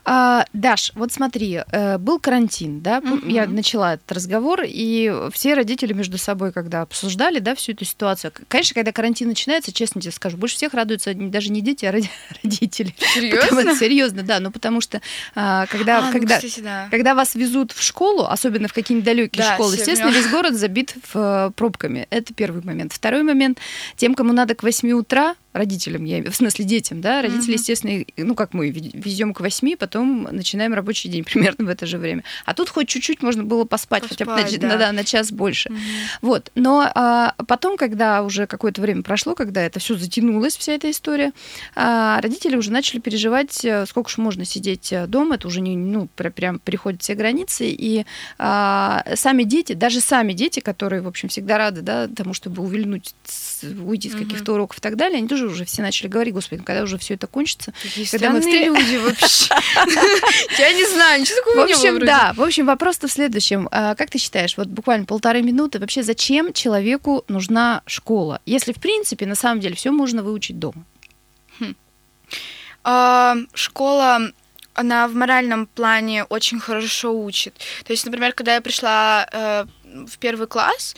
А, 0.04 0.46
Даш, 0.54 0.94
вот 0.96 1.12
смотри, 1.12 1.62
э, 1.72 1.98
был 2.00 2.20
карантин, 2.20 2.82
да? 2.82 3.00
Угу. 3.00 3.28
Я 3.28 3.46
начала 3.46 3.94
этот 3.96 4.12
разговор, 4.12 4.62
и 4.66 4.95
и 4.96 5.30
все 5.32 5.54
родители 5.54 5.94
между 5.94 6.18
собой, 6.18 6.52
когда 6.52 6.82
обсуждали, 6.82 7.40
да, 7.40 7.56
всю 7.56 7.74
эту 7.74 7.86
ситуацию. 7.86 8.32
Конечно, 8.48 8.74
когда 8.74 8.92
карантин 8.92 9.28
начинается, 9.28 9.74
честно 9.74 10.02
тебе 10.02 10.12
скажу, 10.12 10.38
больше 10.38 10.56
всех 10.56 10.74
радуются 10.74 11.14
даже 11.14 11.52
не 11.52 11.62
дети, 11.62 11.86
а 11.86 11.92
родители. 12.44 12.94
Серьезно? 12.98 13.76
серьезно, 13.76 14.24
да. 14.24 14.40
Ну, 14.40 14.52
потому 14.52 14.82
что 14.82 15.02
а, 15.36 15.66
когда, 15.68 16.00
а, 16.00 16.02
ну, 16.08 16.12
когда, 16.12 16.36
ну, 16.36 16.42
кстати, 16.42 16.60
да. 16.62 16.88
когда 16.92 17.16
вас 17.16 17.36
везут 17.36 17.72
в 17.72 17.82
школу, 17.82 18.26
особенно 18.26 18.68
в 18.68 18.74
какие-нибудь 18.74 19.06
далекие 19.06 19.44
да, 19.44 19.54
школы, 19.54 19.76
естественно, 19.76 20.12
весь 20.12 20.30
город 20.30 20.56
забит 20.56 20.96
в, 21.14 21.16
э, 21.16 21.52
пробками. 21.56 22.08
Это 22.10 22.34
первый 22.34 22.64
момент. 22.64 22.94
Второй 22.94 23.24
момент. 23.24 23.60
Тем, 23.98 24.16
кому 24.16 24.34
надо 24.34 24.56
к 24.56 24.64
8 24.64 24.92
утра, 24.92 25.36
родителям, 25.56 26.04
я 26.04 26.22
в 26.30 26.36
смысле 26.36 26.66
детям, 26.66 27.02
да, 27.02 27.22
родители, 27.22 27.56
uh-huh. 27.56 27.60
естественно, 27.60 28.06
ну 28.18 28.36
как 28.36 28.54
мы 28.54 28.70
везем 28.70 29.34
к 29.34 29.40
восьми, 29.40 29.76
потом 29.76 30.28
начинаем 30.32 30.74
рабочий 30.74 31.10
день 31.10 31.24
примерно 31.32 31.66
в 31.66 31.70
это 31.70 31.86
же 31.86 31.98
время. 31.98 32.24
А 32.46 32.54
тут 32.54 32.70
хоть 32.70 32.88
чуть-чуть 32.88 33.22
можно 33.22 33.44
было 33.44 33.64
поспать, 33.66 34.04
поспать 34.04 34.20
хотя 34.20 34.58
бы 34.58 34.68
на, 34.68 34.78
да. 34.78 34.88
на, 34.88 34.92
на 34.92 35.04
час 35.04 35.32
больше. 35.32 35.70
Uh-huh. 35.70 35.76
Вот. 36.22 36.52
Но 36.56 36.92
а, 36.94 37.34
потом, 37.48 37.78
когда 37.78 38.24
уже 38.24 38.48
какое-то 38.48 38.82
время 38.82 39.02
прошло, 39.02 39.34
когда 39.36 39.62
это 39.62 39.80
все 39.80 39.96
затянулось, 39.96 40.58
вся 40.58 40.74
эта 40.74 40.92
история, 40.92 41.32
а, 41.76 42.20
родители 42.22 42.58
уже 42.58 42.72
начали 42.72 43.00
переживать, 43.00 43.64
э, 43.64 43.86
сколько 43.86 44.10
же 44.10 44.22
можно 44.22 44.44
сидеть 44.46 44.92
э, 44.92 45.08
дома, 45.08 45.36
это 45.36 45.48
уже 45.48 45.62
не, 45.62 45.78
ну, 45.78 46.08
прям 46.08 46.60
переходят 46.60 47.02
все 47.02 47.16
границы, 47.16 47.68
и 47.70 48.06
а, 48.38 49.04
сами 49.16 49.44
дети, 49.44 49.74
даже 49.74 50.02
сами 50.02 50.34
дети, 50.34 50.60
которые, 50.60 51.02
в 51.02 51.08
общем, 51.08 51.30
всегда 51.30 51.58
рады, 51.58 51.82
да, 51.82 52.08
тому, 52.08 52.34
чтобы 52.34 52.62
увильнуть, 52.62 53.16
уйти 53.64 54.10
с 54.10 54.16
каких-то 54.16 54.54
уроков 54.54 54.80
и 54.80 54.82
так 54.82 54.96
далее, 54.96 55.20
они 55.20 55.28
тоже 55.28 55.45
уже 55.48 55.66
все 55.66 55.82
начали 55.82 56.08
говорить, 56.08 56.34
господи, 56.34 56.64
когда 56.64 56.84
уже 56.84 56.98
все 56.98 57.16
это 57.16 57.28
кончится. 57.28 57.74
Такие 57.82 58.08
когда 58.10 58.30
мы 58.32 58.42
встр... 58.42 58.52
люди 58.52 58.98
вообще. 58.98 59.56
Я 60.60 60.74
не 60.74 60.86
знаю, 60.86 61.22
ничего 61.22 61.38
такого 61.38 61.66
не. 61.66 61.74
В 61.74 61.78
общем, 61.78 62.00
да, 62.06 62.34
в 62.36 62.42
общем, 62.42 62.66
вопрос-то 62.66 63.08
в 63.08 63.12
следующем. 63.12 63.68
А, 63.72 63.96
как 63.96 64.10
ты 64.10 64.18
считаешь, 64.18 64.58
вот 64.58 64.68
буквально 64.68 65.06
полторы 65.06 65.42
минуты, 65.42 65.80
вообще 65.80 66.04
зачем 66.04 66.54
человеку 66.54 67.24
нужна 67.28 67.82
школа? 67.86 68.42
Если, 68.46 68.74
в 68.74 68.80
принципе, 68.80 69.26
на 69.26 69.36
самом 69.36 69.60
деле 69.60 69.76
все 69.76 69.92
можно 69.92 70.24
выучить 70.24 70.60
дома. 70.60 70.86
Хм. 71.60 71.76
А, 72.84 73.36
школа 73.54 74.32
она 74.76 75.08
в 75.08 75.16
моральном 75.16 75.68
плане 75.68 76.26
очень 76.26 76.60
хорошо 76.60 77.18
учит. 77.18 77.56
То 77.86 77.94
есть, 77.94 78.06
например, 78.06 78.34
когда 78.34 78.56
я 78.56 78.62
пришла 78.62 79.28
э, 79.32 79.66
в 80.04 80.18
первый 80.18 80.48
класс, 80.48 80.96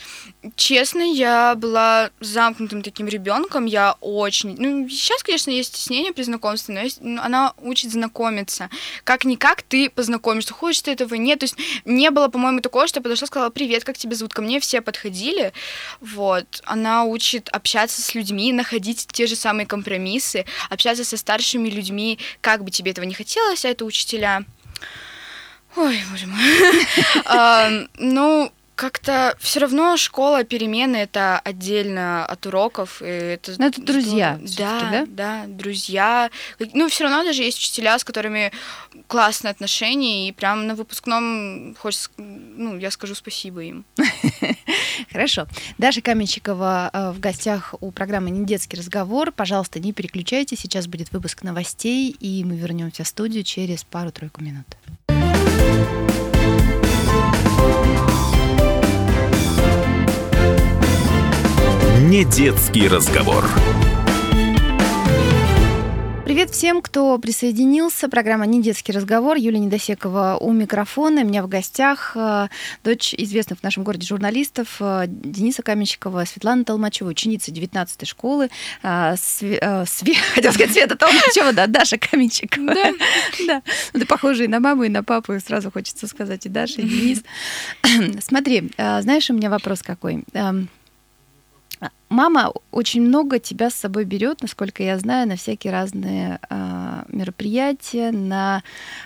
честно, 0.56 1.02
я 1.02 1.54
была 1.54 2.10
замкнутым 2.20 2.82
таким 2.82 3.06
ребенком. 3.06 3.66
Я 3.66 3.96
очень... 4.00 4.56
Ну, 4.58 4.88
сейчас, 4.88 5.22
конечно, 5.22 5.50
есть 5.50 5.76
стеснение 5.76 6.12
при 6.12 6.22
знакомстве, 6.22 6.74
но 6.74 6.80
есть... 6.80 7.00
она 7.00 7.54
учит 7.58 7.92
знакомиться. 7.92 8.68
Как-никак 9.04 9.62
ты 9.62 9.88
познакомишься. 9.90 10.52
Хочешь 10.52 10.82
ты 10.82 10.92
этого, 10.92 11.14
нет. 11.14 11.40
То 11.40 11.44
есть 11.44 11.56
не 11.84 12.10
было, 12.10 12.28
по-моему, 12.28 12.60
такого, 12.60 12.86
что 12.86 12.98
я 12.98 13.02
подошла, 13.02 13.26
сказала, 13.26 13.50
привет, 13.50 13.84
как 13.84 13.96
тебя 13.96 14.16
зовут? 14.16 14.34
Ко 14.34 14.42
мне 14.42 14.60
все 14.60 14.80
подходили. 14.80 15.52
Вот. 16.00 16.62
Она 16.64 17.04
учит 17.04 17.48
общаться 17.50 18.02
с 18.02 18.14
людьми, 18.14 18.52
находить 18.52 19.06
те 19.12 19.26
же 19.26 19.36
самые 19.36 19.66
компромиссы, 19.66 20.44
общаться 20.70 21.04
со 21.04 21.16
старшими 21.16 21.68
людьми, 21.68 22.18
как 22.40 22.64
бы 22.64 22.70
тебе 22.70 22.90
этого 22.90 23.04
не 23.04 23.14
хотелось, 23.14 23.64
а 23.64 23.68
это 23.68 23.84
учителя. 23.84 24.44
Ой, 25.76 26.00
боже 26.10 26.26
мой. 26.26 27.88
Ну, 27.98 28.52
как-то 28.78 29.36
все 29.40 29.58
равно 29.58 29.96
школа 29.96 30.44
перемены 30.44 30.98
это 30.98 31.40
отдельно 31.40 32.24
от 32.24 32.46
уроков. 32.46 33.02
И 33.02 33.06
это, 33.06 33.52
ну, 33.58 33.66
это 33.66 33.82
друзья. 33.82 34.38
Да, 34.56 34.80
да, 34.92 35.04
да, 35.08 35.44
друзья. 35.48 36.30
Ну, 36.60 36.88
все 36.88 37.04
равно 37.04 37.24
даже 37.24 37.42
есть 37.42 37.58
учителя, 37.58 37.98
с 37.98 38.04
которыми 38.04 38.52
классные 39.08 39.50
отношения, 39.50 40.28
и 40.28 40.32
прям 40.32 40.68
на 40.68 40.76
выпускном 40.76 41.74
хочется, 41.76 42.10
ну, 42.18 42.78
я 42.78 42.92
скажу 42.92 43.16
спасибо 43.16 43.64
им. 43.64 43.84
Хорошо. 45.10 45.48
Даша 45.78 46.00
Каменщикова 46.00 46.90
э, 46.92 47.10
в 47.10 47.18
гостях 47.18 47.74
у 47.80 47.90
программы 47.90 48.30
«Не 48.30 48.46
детский 48.46 48.76
разговор». 48.76 49.32
Пожалуйста, 49.32 49.80
не 49.80 49.92
переключайте. 49.92 50.54
Сейчас 50.54 50.86
будет 50.86 51.10
выпуск 51.10 51.42
новостей, 51.42 52.10
и 52.20 52.44
мы 52.44 52.54
вернемся 52.54 53.02
в 53.02 53.08
студию 53.08 53.42
через 53.42 53.82
пару-тройку 53.82 54.40
минут. 54.40 54.77
Не 62.08 62.24
детский 62.24 62.88
разговор. 62.88 63.44
Привет 66.24 66.48
всем, 66.48 66.80
кто 66.80 67.18
присоединился. 67.18 68.08
Программа 68.08 68.46
«Не 68.46 68.62
детский 68.62 68.92
разговор». 68.92 69.36
Юлия 69.36 69.58
Недосекова 69.58 70.38
у 70.40 70.50
микрофона. 70.54 71.20
У 71.20 71.24
меня 71.26 71.42
в 71.42 71.48
гостях 71.48 72.12
э, 72.14 72.48
дочь 72.82 73.12
известных 73.12 73.58
в 73.58 73.62
нашем 73.62 73.84
городе 73.84 74.06
журналистов 74.06 74.76
э, 74.80 75.04
Дениса 75.06 75.62
Каменщикова, 75.62 76.24
Светлана 76.24 76.64
Толмачева, 76.64 77.10
ученица 77.10 77.50
19-й 77.50 78.06
школы. 78.06 78.48
Э, 78.82 79.14
Све... 79.18 79.84
Све... 79.86 80.14
Хотела 80.34 80.52
сказать, 80.52 80.72
Света 80.72 80.96
Толмачева, 80.96 81.52
да, 81.52 81.66
Даша 81.66 81.98
Каменщикова. 81.98 82.74
Да. 82.74 82.92
да. 83.46 83.62
Ну, 83.92 84.00
ты 84.00 84.06
похожа 84.06 84.44
и 84.44 84.48
на 84.48 84.60
маму, 84.60 84.84
и 84.84 84.88
на 84.88 85.04
папу, 85.04 85.34
и 85.34 85.40
сразу 85.40 85.70
хочется 85.70 86.06
сказать 86.06 86.46
и 86.46 86.48
Даша, 86.48 86.80
и 86.80 86.88
Денис. 86.88 87.22
Смотри, 88.22 88.70
знаешь, 88.78 89.28
у 89.28 89.34
меня 89.34 89.50
вопрос 89.50 89.82
какой. 89.82 90.24
Uh, 91.80 91.88
Мама 92.08 92.52
очень 92.70 93.02
много 93.02 93.38
тебя 93.38 93.70
с 93.70 93.74
собой 93.74 94.04
берет, 94.04 94.40
насколько 94.40 94.82
я 94.82 94.98
знаю, 94.98 95.28
на 95.28 95.36
всякие 95.36 95.72
разные 95.72 96.38
э, 96.48 97.02
мероприятия, 97.08 98.10
на 98.12 98.62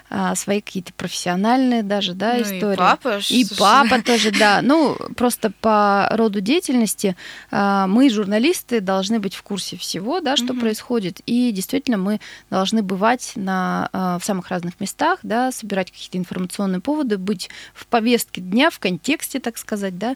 э, 0.08 0.34
свои 0.36 0.60
какие-то 0.60 0.92
профессиональные 0.92 1.82
даже, 1.82 2.14
да, 2.14 2.34
ну, 2.34 2.42
истории. 2.42 2.74
И 2.74 2.76
папа, 2.76 3.20
и 3.28 3.46
папа 3.58 4.02
тоже, 4.02 4.30
да. 4.30 4.60
Ну 4.62 4.96
просто 5.16 5.52
по 5.60 6.08
роду 6.12 6.40
деятельности 6.40 7.16
э, 7.50 7.84
мы 7.88 8.08
журналисты 8.08 8.80
должны 8.80 9.18
быть 9.18 9.34
в 9.34 9.42
курсе 9.42 9.76
всего, 9.76 10.20
да, 10.20 10.36
что 10.36 10.52
угу. 10.52 10.60
происходит, 10.60 11.20
и 11.26 11.50
действительно 11.50 11.98
мы 11.98 12.20
должны 12.50 12.82
бывать 12.82 13.32
на 13.34 13.88
э, 13.92 14.18
в 14.20 14.24
самых 14.24 14.48
разных 14.48 14.78
местах, 14.78 15.18
да, 15.24 15.50
собирать 15.50 15.90
какие-то 15.90 16.18
информационные 16.18 16.80
поводы, 16.80 17.18
быть 17.18 17.50
в 17.74 17.86
повестке 17.86 18.40
дня, 18.40 18.70
в 18.70 18.78
контексте, 18.78 19.40
так 19.40 19.58
сказать, 19.58 19.98
да. 19.98 20.14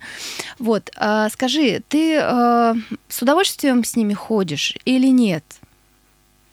Вот, 0.61 0.91
э, 0.97 1.29
скажи, 1.33 1.83
ты 1.89 2.19
э, 2.21 2.76
с 3.09 3.23
удовольствием 3.23 3.85
с 3.85 3.97
ними 3.97 4.15
ходишь 4.15 4.75
или 4.85 5.09
нет? 5.09 5.45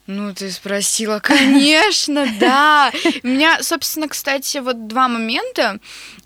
Ну, 0.05 0.33
ты 0.33 0.51
спросила, 0.51 1.19
конечно, 1.23 2.27
да. 2.39 2.91
У 3.23 3.27
меня, 3.27 3.61
собственно, 3.63 4.07
кстати, 4.07 4.57
вот 4.57 4.87
два 4.87 5.07
момента. 5.07 5.79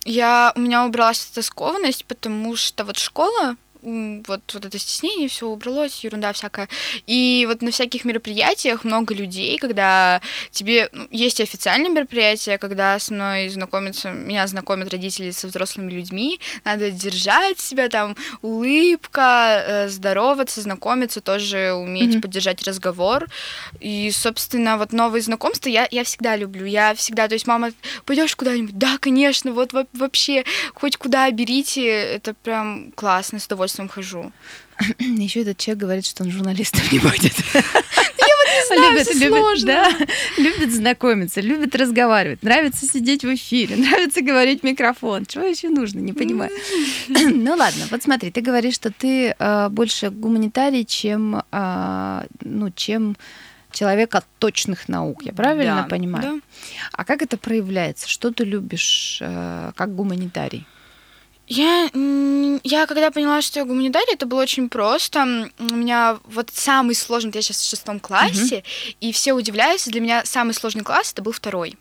Я, 0.04 0.54
у 0.56 0.60
меня 0.60 0.86
убралась 0.86 1.30
эта 1.32 1.42
скованность, 1.42 2.06
потому 2.06 2.56
что 2.56 2.86
вот 2.86 2.98
школа, 2.98 3.56
вот, 3.82 4.42
вот 4.54 4.66
это 4.66 4.78
стеснение, 4.80 5.30
все 5.30 5.48
убралось, 5.48 6.04
ерунда 6.04 6.34
всякая. 6.34 6.68
И 7.06 7.46
вот 7.48 7.62
на 7.62 7.72
всяких 7.72 8.06
мероприятиях 8.06 8.84
много 8.84 9.14
людей, 9.14 9.58
когда 9.58 10.22
тебе 10.52 10.90
ну, 10.92 11.08
есть 11.12 11.42
официальные 11.42 11.92
мероприятия, 11.92 12.58
когда 12.58 13.00
со 13.00 13.14
мной 13.14 13.50
знакомятся, 13.50 14.12
меня 14.12 14.48
знакомят 14.48 14.92
родители 14.92 15.32
со 15.32 15.48
взрослыми 15.48 15.92
людьми, 15.92 16.40
надо 16.64 16.92
держать 16.92 17.60
себя 17.60 17.90
там, 17.90 18.16
улыбка, 18.42 19.64
э, 19.66 19.90
здороваться, 19.90 20.62
знакомиться, 20.62 21.22
тоже 21.22 21.74
уметь 21.74 22.16
mm-hmm. 22.16 22.22
поддержать 22.22 22.64
разговор. 22.68 23.28
И, 23.80 24.12
собственно, 24.12 24.78
вот 24.78 24.92
новые 24.94 25.22
знакомства 25.22 25.70
я, 25.70 25.88
я 25.92 26.04
всегда 26.04 26.36
люблю. 26.36 26.66
Я 26.66 26.96
всегда, 26.96 27.28
то 27.28 27.36
есть, 27.36 27.48
мама, 27.48 27.72
пойдешь 28.06 28.36
куда-нибудь? 28.36 28.78
Да, 28.78 28.98
конечно, 29.00 29.52
вот 29.52 29.74
вообще, 29.94 30.44
хоть 30.74 30.98
куда 30.98 31.30
берите, 31.32 31.86
это 31.86 32.34
прям 32.34 32.92
классно, 32.94 33.40
с 33.40 33.46
удовольствием 33.46 33.67
удовольствием 33.68 33.90
хожу. 33.90 34.32
Еще 35.00 35.42
этот 35.42 35.58
человек 35.58 35.82
говорит, 35.82 36.06
что 36.06 36.24
он 36.24 36.32
журналистом 36.32 36.82
не 36.92 37.00
будет. 37.00 37.34
Знаю, 38.68 38.94
любит, 38.94 39.16
любит. 39.16 39.66
Да, 39.66 39.92
любит 40.38 40.74
знакомиться, 40.74 41.42
любит 41.42 41.76
разговаривать, 41.76 42.44
нравится 42.44 42.86
сидеть 42.86 43.24
в 43.24 43.34
эфире, 43.36 43.76
нравится 43.78 44.22
говорить 44.22 44.62
в 44.62 44.64
микрофон. 44.64 45.26
Чего 45.26 45.46
еще 45.46 45.70
нужно, 45.70 46.00
не 46.00 46.14
понимаю. 46.14 46.52
ну 47.08 47.56
ладно, 47.56 47.86
вот 47.92 48.04
смотри, 48.04 48.32
ты 48.32 48.42
говоришь, 48.42 48.76
что 48.76 48.92
ты 48.92 49.36
э, 49.38 49.70
больше 49.70 50.10
гуманитарий, 50.10 50.86
чем, 50.86 51.44
э, 51.52 52.24
ну, 52.42 52.72
чем 52.72 53.16
человек 53.72 54.16
от 54.16 54.26
точных 54.40 54.90
наук. 54.90 55.24
Я 55.24 55.34
правильно 55.34 55.84
да, 55.84 55.88
понимаю? 55.88 56.24
Да. 56.24 56.42
А 56.94 57.06
как 57.06 57.22
это 57.22 57.38
проявляется? 57.38 58.10
Что 58.10 58.32
ты 58.32 58.44
любишь 58.44 59.20
э, 59.22 59.72
как 59.76 59.96
гуманитарий? 59.96 60.66
Я, 61.48 61.90
я 62.64 62.86
когда 62.88 63.10
поняла, 63.10 63.42
что 63.42 63.60
я 63.60 63.66
гуманитарий, 63.66 64.14
это 64.14 64.26
было 64.26 64.42
очень 64.42 64.68
просто. 64.68 65.50
У 65.58 65.76
меня 65.76 66.20
вот 66.26 66.50
самый 66.54 66.94
сложный, 66.94 67.32
я 67.34 67.42
сейчас 67.42 67.62
в 67.62 67.70
шестом 67.70 68.02
классе, 68.02 68.58
uh-huh. 68.58 68.96
и 69.00 69.12
все 69.14 69.32
удивляются, 69.34 69.90
для 69.90 70.02
меня 70.02 70.26
самый 70.26 70.54
сложный 70.54 70.84
класс 70.84 71.14
это 71.14 71.22
был 71.22 71.32
второй. 71.32 71.76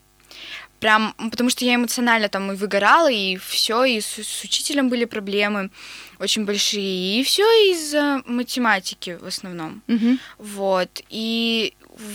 Прям, 0.79 1.14
потому 1.31 1.50
что 1.50 1.64
я 1.64 1.74
эмоционально 1.74 2.29
там 2.29 2.52
и 2.52 2.55
выгорала, 2.55 3.11
и 3.11 3.38
все, 3.38 3.85
и 3.85 4.00
с, 4.00 4.22
с 4.22 4.44
учителем 4.44 4.88
были 4.88 5.05
проблемы 5.05 5.70
очень 6.20 6.44
большие, 6.44 7.18
и 7.20 7.24
все 7.24 7.42
из-за 7.72 8.22
математики 8.26 9.18
в 9.20 9.26
основном. 9.26 9.83
Uh-huh. 9.88 10.18
Вот. 10.38 11.02
И 11.09 11.74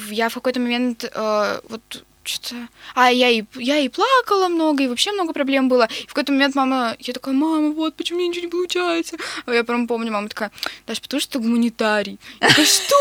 я 0.10 0.30
в 0.30 0.36
какой-то 0.36 0.60
момент 0.60 1.04
э, 1.04 1.60
вот 1.68 2.06
что-то... 2.24 2.56
А 2.96 3.12
я 3.12 3.30
и, 3.30 3.44
я 3.56 3.80
и 3.80 3.90
плакала 3.90 4.48
много, 4.48 4.84
и 4.84 4.88
вообще 4.88 5.12
много 5.12 5.34
проблем 5.34 5.70
было. 5.70 5.88
И 6.04 6.04
в 6.04 6.08
какой-то 6.08 6.32
момент 6.32 6.56
мама... 6.56 6.96
Я 7.00 7.14
такая, 7.14 7.34
мама, 7.34 7.72
вот, 7.72 7.96
почему 7.96 8.20
мне 8.20 8.28
ничего 8.28 8.46
не 8.46 8.52
получается? 8.52 9.18
А 9.46 9.54
я 9.54 9.64
прям 9.64 9.88
помню, 9.88 10.12
мама 10.12 10.30
такая, 10.30 10.52
Даш, 10.88 11.02
потому 11.02 11.20
что 11.20 11.34
ты 11.34 11.40
гуманитарий. 11.40 12.20
Я 12.40 12.50
такая, 12.50 12.66
что? 12.66 12.96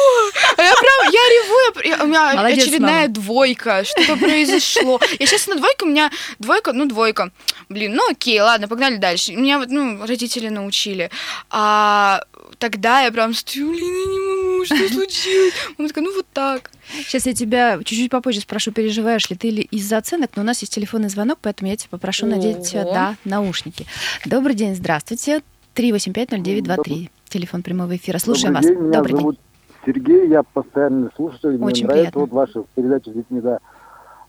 А 0.57 0.63
я 0.63 0.75
прям, 0.75 1.13
я 1.13 1.29
реву, 1.29 1.81
я, 1.85 2.05
у 2.05 2.07
меня 2.07 2.35
Молодец, 2.35 2.65
очередная 2.65 3.03
мама. 3.03 3.09
двойка, 3.09 3.85
что-то 3.85 4.17
произошло. 4.17 5.01
Я 5.19 5.27
сейчас 5.27 5.47
на 5.47 5.57
двойке, 5.57 5.85
у 5.85 5.89
меня 5.89 6.11
двойка, 6.39 6.73
ну, 6.73 6.87
двойка. 6.87 7.31
Блин, 7.69 7.95
ну 7.95 8.11
окей, 8.11 8.41
ладно, 8.41 8.69
погнали 8.69 8.97
дальше. 8.97 9.33
Меня 9.33 9.59
вот, 9.59 9.69
ну, 9.69 10.05
родители 10.07 10.49
научили. 10.49 11.11
А 11.51 12.23
тогда 12.61 13.01
я 13.01 13.11
прям 13.11 13.35
стою, 13.35 13.73
блин, 13.73 13.83
я 13.83 14.07
не 14.07 14.21
могу, 14.21 14.65
что 14.65 14.77
случилось? 14.77 15.55
Мама 15.77 15.89
такая, 15.89 16.05
ну 16.05 16.15
вот 16.15 16.27
так. 16.33 16.71
Сейчас 17.07 17.27
я 17.27 17.33
тебя 17.33 17.79
чуть-чуть 17.79 18.11
попозже 18.11 18.41
спрошу, 18.41 18.71
переживаешь 18.71 19.29
ли 19.31 19.37
ты 19.37 19.49
или 19.49 19.63
из-за 19.63 19.97
оценок, 19.97 20.31
но 20.37 20.43
у 20.43 20.45
нас 20.45 20.61
есть 20.61 20.73
телефонный 20.73 21.09
звонок, 21.09 21.39
поэтому 21.43 21.71
я 21.71 21.77
тебя 21.77 21.89
попрошу 21.91 22.27
надеть 22.27 22.71
да, 22.73 23.17
наушники. 23.25 23.87
Добрый 24.27 24.55
день, 24.55 24.77
здравствуйте. 24.77 25.41
3850923. 25.75 27.11
Телефон 27.29 27.63
прямого 27.63 27.97
эфира. 27.97 28.19
Слушаем 28.19 28.55
Добрый 28.55 28.71
вас. 28.71 28.79
День, 28.79 28.89
меня 28.89 28.99
Добрый 28.99 29.17
зовут 29.17 29.37
день. 29.37 29.45
Сергей, 29.87 30.29
я 30.29 30.43
постоянно 30.43 31.11
слушаю. 31.17 31.63
Очень 31.63 31.87
мне 31.87 31.95
приятно. 31.95 31.95
нравится 31.95 32.19
вот 32.19 32.31
ваша 32.31 32.65
передача 32.75 33.11
с 33.11 33.15
детьми, 33.15 33.41
да. 33.41 33.59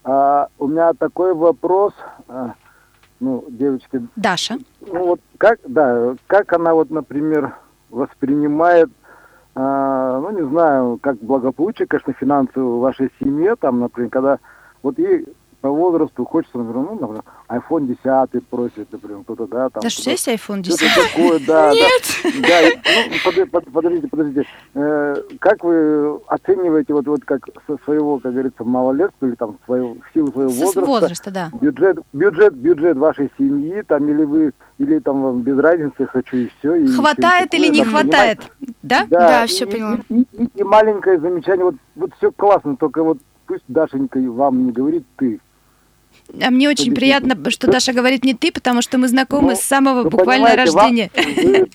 А, 0.03 0.47
у 0.57 0.67
меня 0.67 0.93
такой 0.93 1.33
вопрос, 1.33 1.93
а, 2.27 2.53
ну, 3.19 3.43
девочки. 3.49 4.07
Даша. 4.15 4.59
Ну 4.81 5.07
вот 5.07 5.21
как, 5.37 5.59
да, 5.67 6.15
как 6.27 6.53
она 6.53 6.73
вот, 6.73 6.89
например, 6.89 7.55
воспринимает 7.91 8.89
а, 9.53 10.19
ну, 10.19 10.31
не 10.31 10.47
знаю, 10.49 10.97
как 11.01 11.17
благополучие, 11.17 11.87
конечно, 11.87 12.13
финансовое 12.13 12.77
в 12.77 12.79
вашей 12.79 13.11
семье, 13.19 13.55
там, 13.57 13.81
например, 13.81 14.09
когда 14.09 14.39
вот 14.81 14.97
ей 14.97 15.25
по 15.61 15.69
возрасту 15.69 16.25
хочется, 16.25 16.57
например, 16.57 16.87
ну, 16.89 16.99
например, 16.99 17.23
iPhone 17.47 17.85
10 17.85 18.47
просит, 18.47 18.91
например, 18.91 19.19
кто-то, 19.23 19.45
да, 19.45 19.69
там. 19.69 19.83
Да 19.83 19.89
что 19.89 20.09
есть 20.09 20.27
iPhone 20.27 20.61
10? 20.61 20.79
такое, 21.13 21.39
да. 21.45 21.71
Нет! 21.71 22.01
Да, 22.41 22.47
да 22.49 22.91
ну, 23.09 23.31
под, 23.31 23.51
под, 23.51 23.71
подождите, 23.71 24.07
подождите. 24.07 24.47
Э, 24.73 25.15
как 25.39 25.63
вы 25.63 26.19
оцениваете 26.27 26.93
вот, 26.93 27.05
вот 27.05 27.23
как 27.23 27.47
со 27.67 27.77
своего, 27.85 28.17
как 28.17 28.33
говорится, 28.33 28.63
малолетства 28.63 29.27
или 29.27 29.35
там 29.35 29.57
своего, 29.65 29.93
в 29.93 30.13
силу 30.13 30.31
своего 30.31 30.49
Со 30.49 30.59
возраста? 30.59 30.85
возраста, 30.85 31.31
да. 31.31 31.49
Бюджет, 31.61 31.99
бюджет, 32.11 32.55
бюджет 32.55 32.97
вашей 32.97 33.31
семьи, 33.37 33.83
там, 33.87 34.09
или 34.09 34.23
вы, 34.23 34.53
или 34.79 34.97
там 34.97 35.21
вам 35.21 35.41
без 35.41 35.59
разницы, 35.59 36.07
хочу 36.07 36.37
и 36.37 36.49
все. 36.57 36.75
И 36.75 36.87
хватает 36.87 37.53
или 37.53 37.67
не 37.67 37.85
хватает, 37.85 38.39
да? 38.81 39.05
Да, 39.07 39.19
да 39.19 39.45
все 39.45 39.67
поняла. 39.67 39.99
И, 40.09 40.21
и, 40.21 40.49
и 40.55 40.63
маленькое 40.63 41.19
замечание, 41.19 41.65
вот, 41.65 41.75
вот 41.95 42.11
все 42.17 42.31
классно, 42.31 42.75
только 42.77 43.03
вот 43.03 43.19
пусть 43.45 43.63
Дашенька 43.67 44.17
вам 44.19 44.65
не 44.65 44.71
говорит 44.71 45.05
ты. 45.17 45.39
А 46.39 46.49
мне 46.49 46.69
очень 46.69 46.93
приятно, 46.93 47.37
что 47.49 47.67
Даша 47.67 47.93
говорит 47.93 48.23
не 48.23 48.33
ты, 48.33 48.51
потому 48.51 48.81
что 48.81 48.97
мы 48.97 49.07
знакомы 49.07 49.49
ну, 49.51 49.55
с 49.55 49.61
самого 49.61 50.03
буквально 50.09 50.55
рождения. 50.55 51.09
Вам, 51.15 51.65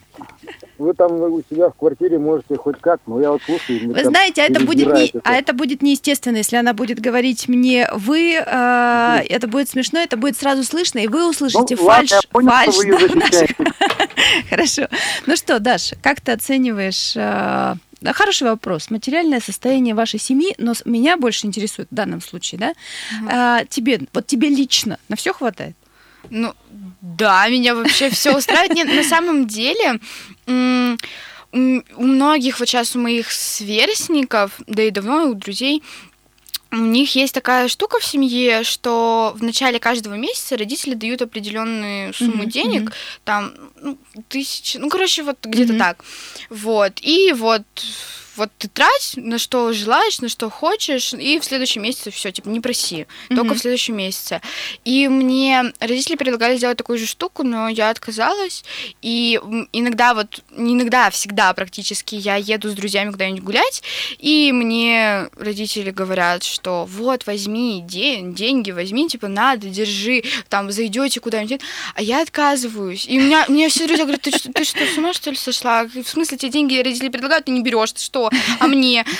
вы, 0.78 0.92
там 0.92 1.12
у 1.12 1.42
себя 1.50 1.70
в 1.70 1.74
квартире 1.74 2.18
можете 2.18 2.56
хоть 2.56 2.78
как, 2.80 3.00
но 3.06 3.20
я 3.20 3.30
вот 3.30 3.42
слушаю. 3.42 3.94
Вы 3.94 4.04
знаете, 4.04 4.42
а 4.42 4.44
это 4.44 4.60
будет 4.60 4.92
не, 4.92 5.12
а 5.24 5.34
это 5.34 5.54
будет 5.54 5.82
неестественно, 5.82 6.36
если 6.36 6.56
она 6.56 6.74
будет 6.74 7.00
говорить 7.00 7.48
мне 7.48 7.88
вы, 7.94 8.34
э, 8.34 9.22
это 9.28 9.48
будет 9.48 9.70
смешно, 9.70 10.00
это 10.00 10.18
будет 10.18 10.36
сразу 10.36 10.64
слышно, 10.64 10.98
и 10.98 11.08
вы 11.08 11.28
услышите 11.28 11.76
ну, 11.76 11.86
фальш, 11.86 12.12
ладно, 12.12 12.28
понял, 12.30 12.50
фальш. 12.50 12.76
Да, 13.58 13.66
Хорошо. 14.50 14.88
Ну 15.24 15.36
что, 15.36 15.58
Даша, 15.60 15.96
как 16.02 16.20
ты 16.20 16.32
оцениваешь 16.32 17.14
э, 17.16 17.74
Хороший 18.12 18.48
вопрос. 18.48 18.90
Материальное 18.90 19.40
состояние 19.40 19.94
вашей 19.94 20.20
семьи, 20.20 20.54
но 20.58 20.74
меня 20.84 21.16
больше 21.16 21.46
интересует 21.46 21.88
в 21.90 21.94
данном 21.94 22.20
случае, 22.20 22.58
да? 22.58 22.68
Угу. 22.70 23.28
А, 23.30 23.64
тебе, 23.64 24.00
вот 24.12 24.26
тебе 24.26 24.48
лично 24.48 24.98
на 25.08 25.16
все 25.16 25.32
хватает? 25.32 25.76
Ну, 26.30 26.54
да, 27.00 27.48
меня 27.48 27.74
вообще 27.74 28.10
все 28.10 28.36
устраивает. 28.36 28.74
Нет, 28.74 28.88
на 28.88 29.04
самом 29.04 29.46
деле, 29.46 30.00
у 31.52 32.02
многих 32.02 32.58
вот 32.58 32.68
сейчас 32.68 32.96
у 32.96 32.98
моих 32.98 33.30
сверстников, 33.30 34.60
да 34.66 34.82
и 34.82 34.90
давно 34.90 35.30
у 35.30 35.34
друзей, 35.34 35.82
у 36.72 36.76
них 36.76 37.14
есть 37.14 37.32
такая 37.34 37.68
штука 37.68 38.00
в 38.00 38.04
семье, 38.04 38.64
что 38.64 39.32
в 39.36 39.42
начале 39.42 39.78
каждого 39.78 40.14
месяца 40.14 40.56
родители 40.56 40.94
дают 40.94 41.22
определенную 41.22 42.12
сумму 42.12 42.44
mm-hmm. 42.44 42.50
денег, 42.50 42.92
там 43.24 43.54
ну, 43.80 43.98
тысячи, 44.28 44.76
ну 44.76 44.88
короче 44.88 45.22
вот 45.22 45.38
где-то 45.44 45.74
mm-hmm. 45.74 45.78
так, 45.78 46.04
вот 46.50 46.92
и 47.00 47.32
вот 47.32 47.62
вот 48.36 48.50
ты 48.58 48.68
трать 48.68 49.14
на 49.16 49.38
что 49.38 49.72
желаешь, 49.72 50.20
на 50.20 50.28
что 50.28 50.50
хочешь, 50.50 51.14
и 51.14 51.38
в 51.38 51.44
следующем 51.44 51.82
месяце 51.82 52.10
все, 52.10 52.30
типа, 52.30 52.48
не 52.48 52.60
проси, 52.60 53.06
только 53.28 53.54
в 53.54 53.58
следующем 53.58 53.96
месяце. 53.96 54.40
И 54.84 55.08
мне 55.08 55.72
родители 55.80 56.16
предлагали 56.16 56.56
сделать 56.56 56.78
такую 56.78 56.98
же 56.98 57.06
штуку, 57.06 57.42
но 57.42 57.68
я 57.68 57.90
отказалась, 57.90 58.64
и 59.02 59.40
иногда 59.72 60.14
вот, 60.14 60.40
не 60.50 60.74
иногда, 60.74 61.06
а 61.06 61.10
всегда 61.10 61.52
практически 61.54 62.14
я 62.14 62.36
еду 62.36 62.68
с 62.68 62.74
друзьями 62.74 63.10
куда-нибудь 63.10 63.42
гулять, 63.42 63.82
и 64.18 64.52
мне 64.52 65.28
родители 65.36 65.90
говорят, 65.90 66.42
что 66.44 66.86
вот, 66.86 67.26
возьми 67.26 67.82
день, 67.82 68.34
деньги, 68.34 68.70
возьми, 68.70 69.08
типа, 69.08 69.28
надо, 69.28 69.68
держи, 69.68 70.24
там, 70.48 70.70
зайдете 70.70 71.20
куда-нибудь, 71.20 71.60
а 71.94 72.02
я 72.02 72.22
отказываюсь. 72.22 73.06
И 73.06 73.18
у 73.18 73.22
меня, 73.22 73.44
мне 73.48 73.68
все 73.68 73.86
друзья 73.86 74.04
говорят, 74.04 74.22
ты 74.22 74.36
что, 74.36 74.52
ты 74.52 74.64
что, 74.64 74.84
с 74.86 74.98
ума, 74.98 75.12
что 75.12 75.30
ли, 75.30 75.36
сошла? 75.36 75.84
В 75.84 76.08
смысле, 76.08 76.38
тебе 76.38 76.50
деньги 76.50 76.78
родители 76.78 77.08
предлагают, 77.08 77.46
ты 77.46 77.52
не 77.52 77.62
берешь, 77.62 77.92
ты 77.92 78.02
что? 78.02 78.25
А 78.60 78.66
мне? 78.66 79.04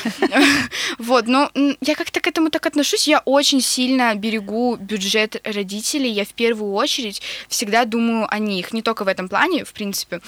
Вот, 0.99 1.27
но 1.27 1.51
я 1.81 1.95
как-то 1.95 2.21
к 2.21 2.27
этому 2.27 2.51
так 2.51 2.67
отношусь. 2.67 3.09
Я 3.09 3.21
очень 3.25 3.61
сильно 3.61 4.15
берегу 4.15 4.77
бюджет 4.77 5.41
родителей. 5.45 6.11
Я 6.11 6.25
в 6.25 6.33
первую 6.33 6.73
очередь 6.73 7.23
всегда 7.49 7.85
думаю 7.85 8.27
о 8.33 8.39
них. 8.39 8.73
Не 8.73 8.83
только 8.83 9.05
в 9.05 9.09
этом 9.09 9.29
плане, 9.29 9.65
в 9.65 9.73
принципе. 9.73 10.21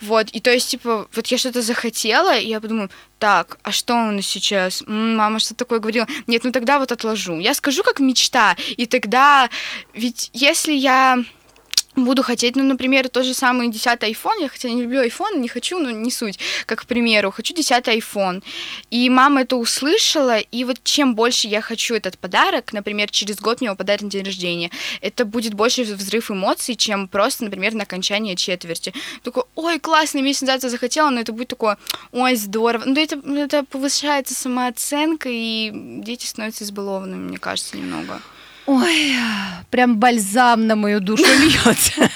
Вот, 0.00 0.28
и 0.30 0.40
то 0.40 0.50
есть, 0.50 0.70
типа, 0.70 1.08
вот 1.14 1.26
я 1.28 1.38
что-то 1.38 1.62
захотела, 1.62 2.36
и 2.36 2.48
я 2.48 2.60
подумаю, 2.60 2.90
так, 3.18 3.58
а 3.62 3.72
что 3.72 3.94
у 3.94 4.10
нас 4.10 4.26
сейчас? 4.26 4.82
Мама 4.86 5.38
что 5.38 5.54
такое 5.54 5.78
говорила? 5.78 6.06
Нет, 6.26 6.44
ну 6.44 6.52
тогда 6.52 6.78
вот 6.78 6.92
отложу. 6.92 7.38
Я 7.38 7.54
скажу 7.54 7.82
как 7.82 8.00
мечта, 8.00 8.56
и 8.76 8.86
тогда, 8.86 9.48
ведь 9.94 10.30
если 10.32 10.72
я 10.72 11.24
буду 11.96 12.22
хотеть, 12.22 12.56
ну, 12.56 12.62
например, 12.62 13.08
тот 13.08 13.24
же 13.24 13.34
самый 13.34 13.68
10 13.68 13.86
iPhone, 14.00 14.40
я 14.40 14.48
хотя 14.48 14.68
не 14.68 14.82
люблю 14.82 15.04
iPhone, 15.04 15.38
не 15.38 15.48
хочу, 15.48 15.78
но 15.78 15.90
не 15.90 16.10
суть, 16.10 16.38
как 16.66 16.82
к 16.82 16.86
примеру, 16.86 17.30
хочу 17.30 17.54
10 17.54 17.88
iPhone, 17.88 18.42
и 18.90 19.08
мама 19.10 19.42
это 19.42 19.56
услышала, 19.56 20.38
и 20.38 20.64
вот 20.64 20.82
чем 20.84 21.14
больше 21.14 21.48
я 21.48 21.60
хочу 21.60 21.94
этот 21.94 22.18
подарок, 22.18 22.72
например, 22.72 23.10
через 23.10 23.36
год 23.36 23.60
мне 23.60 23.66
его 23.66 23.76
подарят 23.76 24.02
на 24.02 24.10
день 24.10 24.24
рождения, 24.24 24.70
это 25.00 25.24
будет 25.24 25.54
больше 25.54 25.82
взрыв 25.82 26.30
эмоций, 26.30 26.76
чем 26.76 27.08
просто, 27.08 27.44
например, 27.44 27.74
на 27.74 27.82
окончание 27.82 28.36
четверти. 28.36 28.92
Такой, 29.22 29.44
ой, 29.54 29.80
месяц 30.14 30.42
назад 30.42 30.64
я 30.64 30.70
захотела, 30.70 31.10
но 31.10 31.20
это 31.20 31.32
будет 31.32 31.48
такое, 31.48 31.78
ой, 32.12 32.36
здорово. 32.36 32.84
Ну, 32.86 33.00
это, 33.00 33.16
это 33.36 33.64
повышается 33.64 34.34
самооценка, 34.34 35.28
и 35.30 35.70
дети 35.72 36.26
становятся 36.26 36.64
избалованными, 36.64 37.28
мне 37.28 37.38
кажется, 37.38 37.76
немного. 37.76 38.20
Ой, 38.66 39.14
прям 39.70 39.98
бальзам 39.98 40.66
на 40.66 40.76
мою 40.76 41.00
душу 41.00 41.24
льется. 41.40 42.10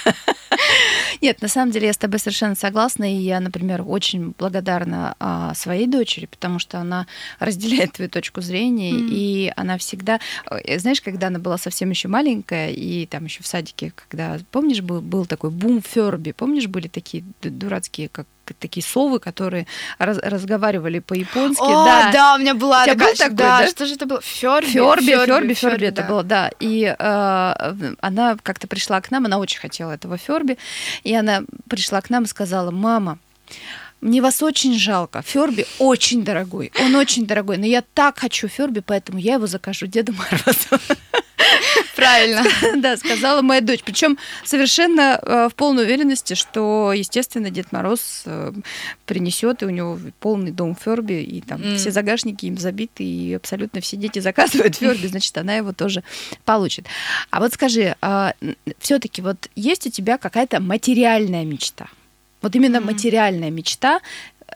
Нет, 1.20 1.42
на 1.42 1.48
самом 1.48 1.70
деле 1.70 1.86
я 1.86 1.92
с 1.92 1.98
тобой 1.98 2.18
совершенно 2.18 2.54
согласна, 2.54 3.04
и 3.04 3.18
я, 3.18 3.40
например, 3.40 3.82
очень 3.86 4.34
благодарна 4.38 5.14
а, 5.18 5.54
своей 5.54 5.86
дочери, 5.86 6.26
потому 6.26 6.58
что 6.58 6.78
она 6.78 7.06
разделяет 7.38 7.92
твою 7.92 8.10
точку 8.10 8.40
зрения, 8.40 8.92
mm. 8.92 9.08
и 9.10 9.52
она 9.54 9.76
всегда, 9.76 10.18
э, 10.50 10.78
знаешь, 10.78 11.02
когда 11.02 11.26
она 11.26 11.38
была 11.38 11.58
совсем 11.58 11.90
еще 11.90 12.08
маленькая, 12.08 12.70
и 12.70 13.06
там 13.06 13.26
еще 13.26 13.42
в 13.42 13.46
садике, 13.46 13.92
когда, 13.94 14.38
помнишь, 14.50 14.80
был, 14.80 15.02
был 15.02 15.26
такой 15.26 15.50
бум 15.50 15.82
Ферби, 15.82 16.32
помнишь, 16.32 16.68
были 16.68 16.88
такие 16.88 17.22
дурацкие, 17.42 18.08
как 18.08 18.26
такие 18.58 18.84
совы, 18.84 19.20
которые 19.20 19.66
раз, 19.98 20.18
разговаривали 20.18 20.98
по-японски. 20.98 21.62
О, 21.62 21.84
да. 21.84 22.10
да, 22.12 22.34
у 22.34 22.38
меня 22.38 22.54
была 22.54 22.82
у 22.82 22.86
такая, 22.86 23.10
был 23.10 23.16
такой, 23.16 23.36
да, 23.36 23.60
да? 23.60 23.68
что 23.68 23.86
же 23.86 23.94
это 23.94 24.06
было? 24.06 24.20
Ферби, 24.20 24.66
Ферби, 24.66 25.04
Ферби, 25.04 25.26
Ферби, 25.26 25.54
Ферби 25.54 25.86
это 25.86 26.02
да. 26.02 26.08
было, 26.08 26.22
да. 26.22 26.50
И 26.60 26.84
э, 26.84 27.94
она 28.00 28.36
как-то 28.42 28.66
пришла 28.66 29.00
к 29.00 29.10
нам, 29.10 29.26
она 29.26 29.38
очень 29.38 29.60
хотела 29.60 29.92
этого 29.92 30.16
Ферби, 30.16 30.58
и 31.04 31.14
она 31.14 31.42
пришла 31.68 32.00
к 32.00 32.10
нам 32.10 32.24
и 32.24 32.26
сказала, 32.26 32.70
мама, 32.70 33.18
мне 34.00 34.22
вас 34.22 34.42
очень 34.42 34.78
жалко. 34.78 35.22
Ферби 35.22 35.66
очень 35.78 36.24
дорогой. 36.24 36.72
Он 36.80 36.94
очень 36.96 37.26
дорогой. 37.26 37.58
Но 37.58 37.66
я 37.66 37.82
так 37.82 38.18
хочу 38.18 38.48
Ферби, 38.48 38.80
поэтому 38.80 39.18
я 39.18 39.34
его 39.34 39.46
закажу 39.46 39.86
Деду 39.86 40.14
Морозу. 40.14 40.82
Правильно. 41.96 42.44
Да, 42.76 42.96
сказала 42.96 43.42
моя 43.42 43.60
дочь. 43.60 43.80
Причем 43.84 44.18
совершенно 44.44 45.20
э, 45.22 45.48
в 45.50 45.54
полной 45.54 45.84
уверенности, 45.84 46.34
что, 46.34 46.92
естественно, 46.92 47.50
Дед 47.50 47.72
Мороз 47.72 48.22
э, 48.26 48.52
принесет, 49.06 49.62
и 49.62 49.66
у 49.66 49.70
него 49.70 49.98
полный 50.20 50.50
дом 50.50 50.76
Ферби, 50.76 51.22
и 51.22 51.40
там 51.40 51.76
все 51.76 51.90
загашники 51.90 52.46
им 52.46 52.58
забиты, 52.58 53.04
и 53.04 53.34
абсолютно 53.34 53.80
все 53.80 53.96
дети 53.96 54.18
заказывают 54.18 54.76
Ферби, 54.76 55.06
значит, 55.08 55.36
она 55.38 55.56
его 55.56 55.72
тоже 55.72 56.02
получит. 56.44 56.86
А 57.30 57.40
вот 57.40 57.52
скажи, 57.52 57.96
а, 58.00 58.34
все-таки 58.78 59.22
вот 59.22 59.48
есть 59.54 59.86
у 59.86 59.90
тебя 59.90 60.18
какая-то 60.18 60.60
материальная 60.60 61.44
мечта? 61.44 61.88
Вот 62.42 62.56
именно 62.56 62.80
материальная 62.80 63.50
мечта, 63.50 64.00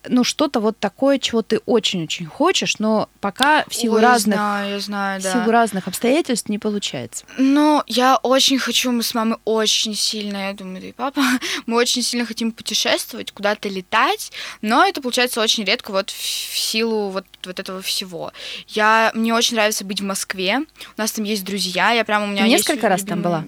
ну, 0.09 0.25
что-то 0.25 0.61
вот 0.61 0.79
такое, 0.79 1.19
чего 1.19 1.43
ты 1.43 1.59
очень-очень 1.67 2.27
хочешь, 2.27 2.79
но 2.79 3.09
пока 3.21 3.65
в 3.69 3.75
силу 3.75 3.97
Ой, 3.97 4.03
разных, 4.03 4.37
я 4.37 4.41
знаю, 4.41 4.71
я 4.71 4.81
знаю, 4.81 5.21
в 5.21 5.23
да. 5.25 5.33
силу 5.33 5.51
разных 5.51 5.89
обстоятельств 5.89 6.49
не 6.49 6.59
получается. 6.59 7.25
Ну, 7.39 7.83
я 7.87 8.17
очень 8.17 8.59
хочу, 8.59 8.93
мы 8.93 9.03
с 9.03 9.15
мамой 9.15 9.39
очень 9.45 9.95
сильно, 9.95 10.49
я 10.49 10.53
думаю, 10.53 10.81
да 10.81 10.87
и 10.89 10.93
папа, 10.93 11.23
мы 11.67 11.77
очень 11.77 12.03
сильно 12.03 12.27
хотим 12.27 12.53
путешествовать, 12.53 13.33
куда-то 13.33 13.69
летать, 13.69 14.33
но 14.63 14.85
это 14.85 15.01
получается 15.01 15.41
очень 15.41 15.65
редко 15.65 15.91
вот 15.91 16.11
в 16.11 16.59
силу 16.59 17.11
вот, 17.11 17.27
вот 17.45 17.61
этого 17.61 17.83
всего. 17.83 18.33
Я, 18.69 19.11
мне 19.15 19.35
очень 19.35 19.57
нравится 19.57 19.85
быть 19.85 20.01
в 20.01 20.05
Москве, 20.05 20.61
у 20.97 21.01
нас 21.01 21.13
там 21.13 21.25
есть 21.25 21.45
друзья, 21.45 21.93
я 21.93 22.05
прям 22.05 22.25
у 22.25 22.27
меня 22.27 22.45
Ты 22.45 22.49
есть 22.49 22.69
несколько 22.69 22.89
раз 22.89 23.03
там 23.03 23.23
была? 23.23 23.45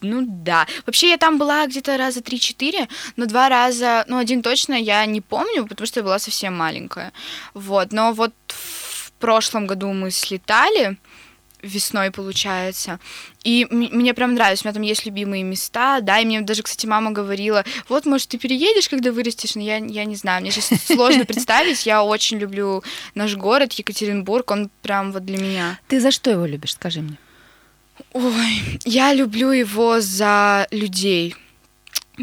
Ну 0.00 0.24
да. 0.26 0.66
Вообще 0.86 1.10
я 1.10 1.18
там 1.18 1.38
была 1.38 1.66
где-то 1.66 1.96
раза 1.96 2.20
три-четыре, 2.20 2.88
но 3.16 3.26
два 3.26 3.48
раза, 3.48 4.04
ну 4.08 4.18
один 4.18 4.42
точно 4.42 4.74
я 4.74 5.04
не 5.06 5.20
помню, 5.20 5.66
потому 5.66 5.86
что 5.86 6.00
я 6.00 6.04
была 6.04 6.18
совсем 6.18 6.56
маленькая. 6.56 7.12
Вот. 7.54 7.92
Но 7.92 8.12
вот 8.12 8.32
в 8.48 9.12
прошлом 9.18 9.66
году 9.66 9.92
мы 9.92 10.10
слетали, 10.10 10.96
весной 11.62 12.10
получается. 12.10 13.00
И 13.44 13.66
мне 13.70 14.14
прям 14.14 14.34
нравится, 14.34 14.64
у 14.64 14.66
меня 14.68 14.74
там 14.74 14.82
есть 14.82 15.06
любимые 15.06 15.42
места, 15.42 16.00
да, 16.00 16.18
и 16.18 16.24
мне 16.24 16.40
даже, 16.40 16.62
кстати, 16.62 16.86
мама 16.86 17.10
говорила, 17.10 17.64
вот, 17.88 18.06
может, 18.06 18.28
ты 18.28 18.38
переедешь, 18.38 18.88
когда 18.88 19.10
вырастешь, 19.10 19.54
но 19.54 19.62
я, 19.62 19.78
я 19.78 20.04
не 20.04 20.16
знаю, 20.16 20.42
мне 20.42 20.50
сейчас 20.50 20.80
сложно 20.86 21.24
представить, 21.24 21.86
я 21.86 22.04
очень 22.04 22.38
люблю 22.38 22.82
наш 23.14 23.34
город, 23.36 23.72
Екатеринбург, 23.72 24.50
он 24.50 24.70
прям 24.82 25.12
вот 25.12 25.24
для 25.24 25.38
меня. 25.38 25.78
Ты 25.88 26.00
за 26.00 26.10
что 26.10 26.30
его 26.30 26.46
любишь, 26.46 26.74
скажи 26.74 27.00
мне? 27.00 27.18
Ой, 28.12 28.80
я 28.84 29.12
люблю 29.14 29.50
его 29.50 30.00
за 30.00 30.66
людей. 30.70 31.34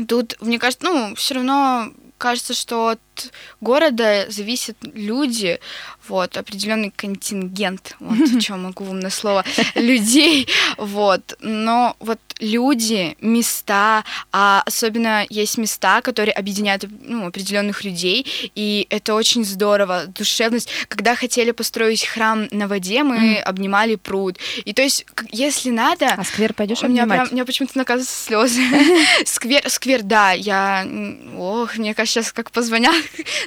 Тут, 0.08 0.36
мне 0.42 0.60
кажется, 0.60 0.86
ну, 0.86 1.16
все 1.16 1.36
равно 1.36 1.92
кажется, 2.18 2.54
что 2.54 2.90
от 2.90 3.32
города 3.62 4.26
зависят 4.30 4.78
люди, 4.82 5.60
вот, 6.08 6.38
определенный 6.38 6.92
контингент, 6.96 7.96
вот 8.00 8.18
о 8.38 8.40
чем 8.40 8.64
могу 8.64 8.84
вам 8.84 9.00
на 9.00 9.10
слово, 9.10 9.44
людей, 9.76 10.48
вот, 10.78 11.38
но 11.40 11.96
вот 12.00 12.20
люди, 12.40 13.16
места, 13.22 14.04
а 14.32 14.62
особенно 14.66 15.26
есть 15.30 15.58
места, 15.58 16.02
которые 16.02 16.34
объединяют 16.34 16.86
ну, 17.02 17.28
определенных 17.28 17.84
людей, 17.84 18.26
и 18.56 18.88
это 18.90 19.14
очень 19.14 19.46
здорово, 19.46 20.06
душевность. 20.08 20.70
Когда 20.88 21.16
хотели 21.16 21.52
построить 21.52 22.06
храм 22.06 22.48
на 22.52 22.68
воде, 22.68 23.04
мы 23.04 23.36
mm. 23.36 23.42
обнимали 23.42 23.96
пруд, 23.96 24.38
и 24.66 24.74
то 24.74 24.82
есть, 24.82 25.06
если 25.32 25.70
надо... 25.70 26.08
А 26.08 26.24
сквер 26.24 26.54
пойдешь 26.54 26.84
у 26.84 26.88
меня 26.88 27.04
обнимать? 27.04 27.20
прям, 27.20 27.30
у 27.32 27.34
меня 27.36 27.46
почему-то 27.46 27.78
наказываются 27.78 28.26
слезы. 28.26 28.62
сквер, 29.26 29.70
сквер, 29.70 30.04
да, 30.04 30.32
я... 30.32 30.86
Ох, 31.38 31.78
мне 31.78 31.94
кажется, 31.94 32.22
сейчас 32.22 32.32
как 32.32 32.52
позвонят, 32.52 32.96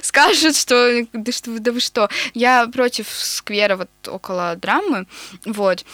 скажут, 0.01 0.55
что 0.55 1.05
да, 1.13 1.31
что 1.31 1.59
да 1.59 1.71
вы 1.71 1.79
что. 1.79 2.09
Я 2.33 2.48
против 2.73 3.07
сквера 3.09 3.75
вот 3.75 3.89
около 4.07 4.55
драмы, 4.55 5.05
вот. 5.45 5.85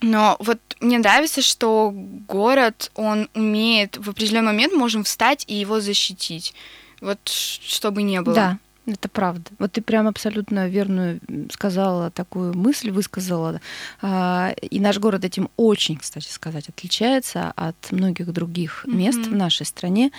Но 0.00 0.36
вот 0.38 0.58
мне 0.80 0.98
нравится, 0.98 1.42
что 1.42 1.90
город, 1.92 2.90
он 2.94 3.28
умеет 3.34 3.96
в 3.96 4.10
определенный 4.10 4.52
момент 4.52 4.72
можем 4.72 5.02
встать 5.02 5.44
и 5.48 5.54
его 5.54 5.80
защитить. 5.80 6.54
Вот 7.00 7.18
чтобы 7.28 8.02
не 8.02 8.20
было. 8.20 8.34
Да, 8.34 8.58
это 8.92 9.08
правда. 9.08 9.50
Вот 9.58 9.72
ты 9.72 9.82
прям 9.82 10.06
абсолютно 10.06 10.68
верную 10.68 11.20
сказала 11.50 12.10
такую 12.10 12.54
мысль, 12.56 12.90
высказала. 12.90 13.60
А, 14.00 14.54
и 14.60 14.80
наш 14.80 14.98
город 14.98 15.24
этим 15.24 15.50
очень, 15.56 15.96
кстати 15.96 16.28
сказать, 16.28 16.68
отличается 16.68 17.52
от 17.56 17.76
многих 17.92 18.32
других 18.32 18.84
мест 18.86 19.18
mm-hmm. 19.18 19.30
в 19.30 19.36
нашей 19.36 19.66
стране. 19.66 20.10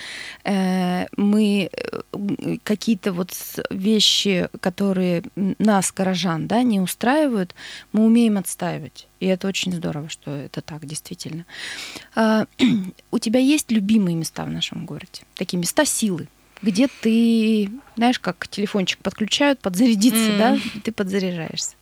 Э, 0.44 1.06
мы 1.16 1.70
э, 1.72 2.56
какие-то 2.62 3.12
вот 3.12 3.32
вещи, 3.70 4.48
которые 4.60 5.22
нас, 5.58 5.92
горожан, 5.92 6.46
да, 6.46 6.62
не 6.62 6.80
устраивают, 6.80 7.54
мы 7.92 8.04
умеем 8.04 8.38
отстаивать. 8.38 9.08
И 9.20 9.26
это 9.26 9.48
очень 9.48 9.72
здорово, 9.72 10.08
что 10.08 10.30
это 10.30 10.62
так, 10.62 10.86
действительно. 10.86 11.44
А, 12.14 12.46
у 13.10 13.18
тебя 13.18 13.40
есть 13.40 13.70
любимые 13.70 14.16
места 14.16 14.44
в 14.44 14.50
нашем 14.50 14.86
городе? 14.86 15.22
Такие 15.34 15.58
места 15.58 15.84
силы, 15.84 16.28
где 16.62 16.88
ты, 17.00 17.70
знаешь, 17.96 18.18
как 18.18 18.48
телефончик 18.48 18.98
подключают, 19.00 19.60
подзарядиться, 19.60 20.30
mm. 20.30 20.38
да, 20.38 20.58
ты 20.84 20.92
подзаряжаешься. 20.92 21.76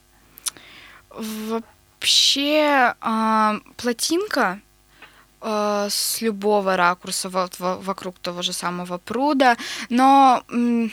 Вообще 1.10 2.94
э, 3.00 3.60
плотинка 3.76 4.60
э, 5.40 5.88
с 5.90 6.20
любого 6.20 6.76
ракурса 6.76 7.28
вот, 7.28 7.58
в, 7.58 7.80
вокруг 7.82 8.18
того 8.18 8.42
же 8.42 8.52
самого 8.52 8.98
пруда, 8.98 9.56
но 9.88 10.44
э, 10.48 10.88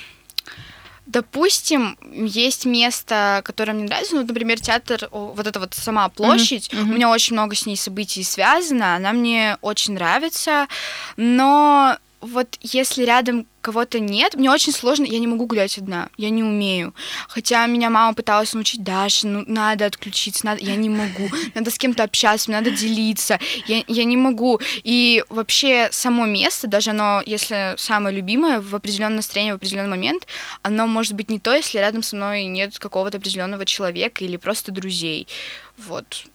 Допустим, 1.05 1.99
есть 2.11 2.65
место, 2.65 3.41
которое 3.45 3.73
мне 3.73 3.85
нравится, 3.85 4.15
ну, 4.15 4.25
например, 4.25 4.59
театр, 4.59 5.07
вот 5.11 5.45
эта 5.45 5.59
вот 5.59 5.75
сама 5.75 6.09
площадь, 6.09 6.69
mm-hmm. 6.69 6.81
у 6.81 6.85
меня 6.85 7.11
очень 7.11 7.33
много 7.33 7.55
с 7.55 7.67
ней 7.67 7.77
событий 7.77 8.23
связано, 8.23 8.95
она 8.95 9.13
мне 9.13 9.59
очень 9.61 9.93
нравится, 9.93 10.67
но 11.15 11.97
вот 12.21 12.57
если 12.61 13.03
рядом 13.03 13.45
кого-то 13.65 13.99
нет, 13.99 14.35
мне 14.35 14.51
очень 14.51 14.71
сложно, 14.71 15.05
я 15.05 15.17
не 15.17 15.25
могу 15.25 15.47
гулять 15.47 15.79
одна, 15.79 16.09
я 16.17 16.29
не 16.29 16.43
умею. 16.43 16.93
Хотя 17.27 17.65
меня 17.65 17.89
мама 17.89 18.13
пыталась 18.13 18.53
научить, 18.53 18.83
Даша, 18.83 19.25
ну 19.25 19.43
надо 19.47 19.87
отключиться, 19.87 20.45
надо, 20.45 20.63
я 20.63 20.75
не 20.75 20.87
могу, 20.87 21.27
надо 21.55 21.71
с 21.71 21.79
кем-то 21.79 22.03
общаться, 22.03 22.51
надо 22.51 22.69
делиться, 22.69 23.39
я, 23.65 23.83
я 23.87 24.03
не 24.03 24.17
могу. 24.17 24.59
И 24.83 25.23
вообще 25.29 25.89
само 25.91 26.27
место, 26.27 26.67
даже 26.67 26.91
оно, 26.91 27.23
если 27.25 27.73
самое 27.77 28.15
любимое, 28.15 28.61
в 28.61 28.75
определенном 28.75 29.15
настроении, 29.15 29.53
в 29.53 29.55
определенный 29.55 29.89
момент, 29.89 30.27
оно 30.61 30.85
может 30.85 31.13
быть 31.13 31.31
не 31.31 31.39
то, 31.39 31.55
если 31.55 31.79
рядом 31.79 32.03
со 32.03 32.15
мной 32.15 32.45
нет 32.45 32.77
какого-то 32.77 33.17
определенного 33.17 33.65
человека 33.65 34.23
или 34.23 34.37
просто 34.37 34.71
друзей. 34.71 35.27
Вот. 35.75 36.25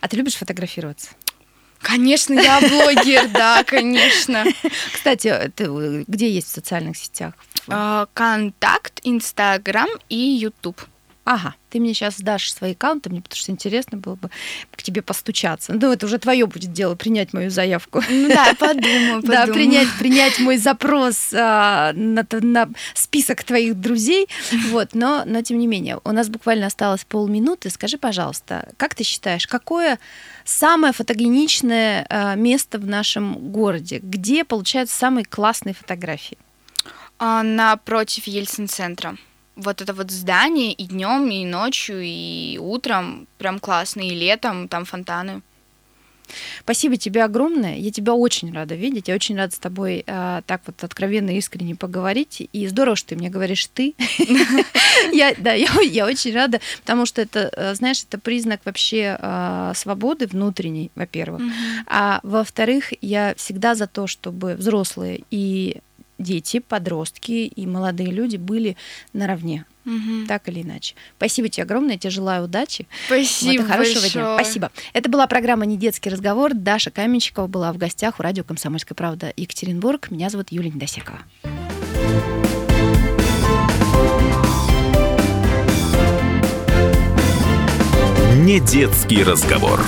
А 0.00 0.08
ты 0.08 0.16
любишь 0.16 0.34
фотографироваться? 0.34 1.10
Конечно, 1.84 2.32
я 2.32 2.60
блогер, 2.68 3.28
да, 3.28 3.62
конечно. 3.62 4.44
Кстати, 4.92 5.52
ты 5.54 5.66
где 6.08 6.30
есть 6.30 6.48
в 6.48 6.54
социальных 6.54 6.96
сетях? 6.96 7.34
А, 7.68 8.06
контакт, 8.14 9.00
Инстаграм 9.04 9.88
и 10.08 10.16
Ютуб. 10.16 10.80
Ага, 11.24 11.54
ты 11.70 11.80
мне 11.80 11.94
сейчас 11.94 12.20
дашь 12.20 12.52
свои 12.52 12.72
аккаунты, 12.72 13.08
мне 13.08 13.22
потому 13.22 13.38
что 13.38 13.50
интересно 13.50 13.96
было 13.96 14.14
бы 14.14 14.30
к 14.70 14.82
тебе 14.82 15.00
постучаться. 15.00 15.72
Ну, 15.72 15.90
это 15.90 16.04
уже 16.04 16.18
твое 16.18 16.46
будет 16.46 16.72
дело, 16.72 16.96
принять 16.96 17.32
мою 17.32 17.50
заявку. 17.50 18.02
Ну 18.10 18.28
да, 18.28 18.54
подумаю, 18.58 19.22
подумаю. 19.22 19.46
Да, 19.46 19.46
принять, 19.46 19.88
принять 19.98 20.38
мой 20.38 20.58
запрос 20.58 21.32
а, 21.32 21.94
на, 21.94 22.26
на 22.30 22.68
список 22.92 23.42
твоих 23.42 23.80
друзей. 23.80 24.28
Вот, 24.68 24.90
но, 24.92 25.22
но 25.24 25.40
тем 25.40 25.58
не 25.58 25.66
менее, 25.66 25.98
у 26.04 26.12
нас 26.12 26.28
буквально 26.28 26.66
осталось 26.66 27.04
полминуты. 27.06 27.70
Скажи, 27.70 27.96
пожалуйста, 27.96 28.68
как 28.76 28.94
ты 28.94 29.02
считаешь, 29.02 29.46
какое 29.46 29.98
самое 30.44 30.92
фотогеничное 30.92 32.06
а, 32.10 32.34
место 32.34 32.78
в 32.78 32.86
нашем 32.86 33.50
городе? 33.50 33.98
Где 34.02 34.44
получаются 34.44 34.94
самые 34.94 35.24
классные 35.24 35.74
фотографии? 35.74 36.36
А, 37.18 37.42
напротив 37.42 38.26
Ельцин-центра 38.26 39.16
вот 39.56 39.82
это 39.82 39.92
вот 39.92 40.10
здание 40.10 40.72
и 40.72 40.84
днем, 40.84 41.30
и 41.30 41.44
ночью, 41.44 42.00
и 42.02 42.58
утром 42.60 43.26
прям 43.38 43.58
классно, 43.58 44.00
и 44.00 44.10
летом 44.10 44.68
там 44.68 44.84
фонтаны. 44.84 45.42
Спасибо 46.60 46.96
тебе 46.96 47.24
огромное. 47.24 47.76
Я 47.76 47.90
тебя 47.90 48.14
очень 48.14 48.52
рада 48.52 48.74
видеть. 48.74 49.08
Я 49.08 49.14
очень 49.14 49.36
рада 49.36 49.54
с 49.54 49.58
тобой 49.58 50.04
э, 50.06 50.42
так 50.46 50.62
вот 50.66 50.82
откровенно 50.82 51.30
и 51.30 51.38
искренне 51.38 51.74
поговорить. 51.74 52.48
И 52.52 52.66
здорово, 52.66 52.96
что 52.96 53.10
ты 53.10 53.16
мне 53.16 53.30
говоришь 53.30 53.66
ты. 53.66 53.94
Я, 55.12 55.34
да, 55.36 55.52
я, 55.52 55.68
я 55.82 56.06
очень 56.06 56.34
рада, 56.34 56.60
потому 56.80 57.04
что 57.04 57.20
это, 57.20 57.50
э, 57.52 57.74
знаешь, 57.74 58.02
это 58.08 58.18
признак 58.18 58.60
вообще 58.64 59.18
э, 59.20 59.72
свободы 59.74 60.26
внутренней, 60.26 60.90
во-первых. 60.94 61.42
А 61.86 62.20
во-вторых, 62.22 62.92
я 63.00 63.34
всегда 63.36 63.74
за 63.74 63.86
то, 63.86 64.06
чтобы 64.06 64.54
взрослые 64.54 65.22
и 65.30 65.78
дети, 66.18 66.60
подростки 66.60 67.46
и 67.46 67.66
молодые 67.66 68.10
люди 68.10 68.36
были 68.36 68.76
наравне. 69.12 69.64
Угу. 69.86 70.26
Так 70.28 70.48
или 70.48 70.62
иначе. 70.62 70.94
Спасибо 71.18 71.48
тебе 71.48 71.64
огромное, 71.64 71.92
я 71.92 71.98
тебе 71.98 72.10
желаю 72.10 72.44
удачи. 72.44 72.86
Спасибо. 73.06 73.62
Вот, 73.62 73.70
хорошего 73.70 74.00
большое. 74.00 74.24
дня. 74.24 74.34
Спасибо. 74.36 74.72
Это 74.94 75.10
была 75.10 75.26
программа 75.26 75.66
«Не 75.66 75.76
детский 75.76 76.08
разговор». 76.10 76.54
Даша 76.54 76.90
Каменщикова 76.90 77.46
была 77.46 77.72
в 77.72 77.76
гостях 77.76 78.18
у 78.18 78.22
радио 78.22 78.44
«Комсомольская 78.44 78.96
правда» 78.96 79.32
Екатеринбург. 79.36 80.10
Меня 80.10 80.30
зовут 80.30 80.50
Юлия 80.50 80.70
Недосекова. 80.70 81.20
Не 88.36 88.60
детский 88.60 89.22
разговор. 89.22 89.80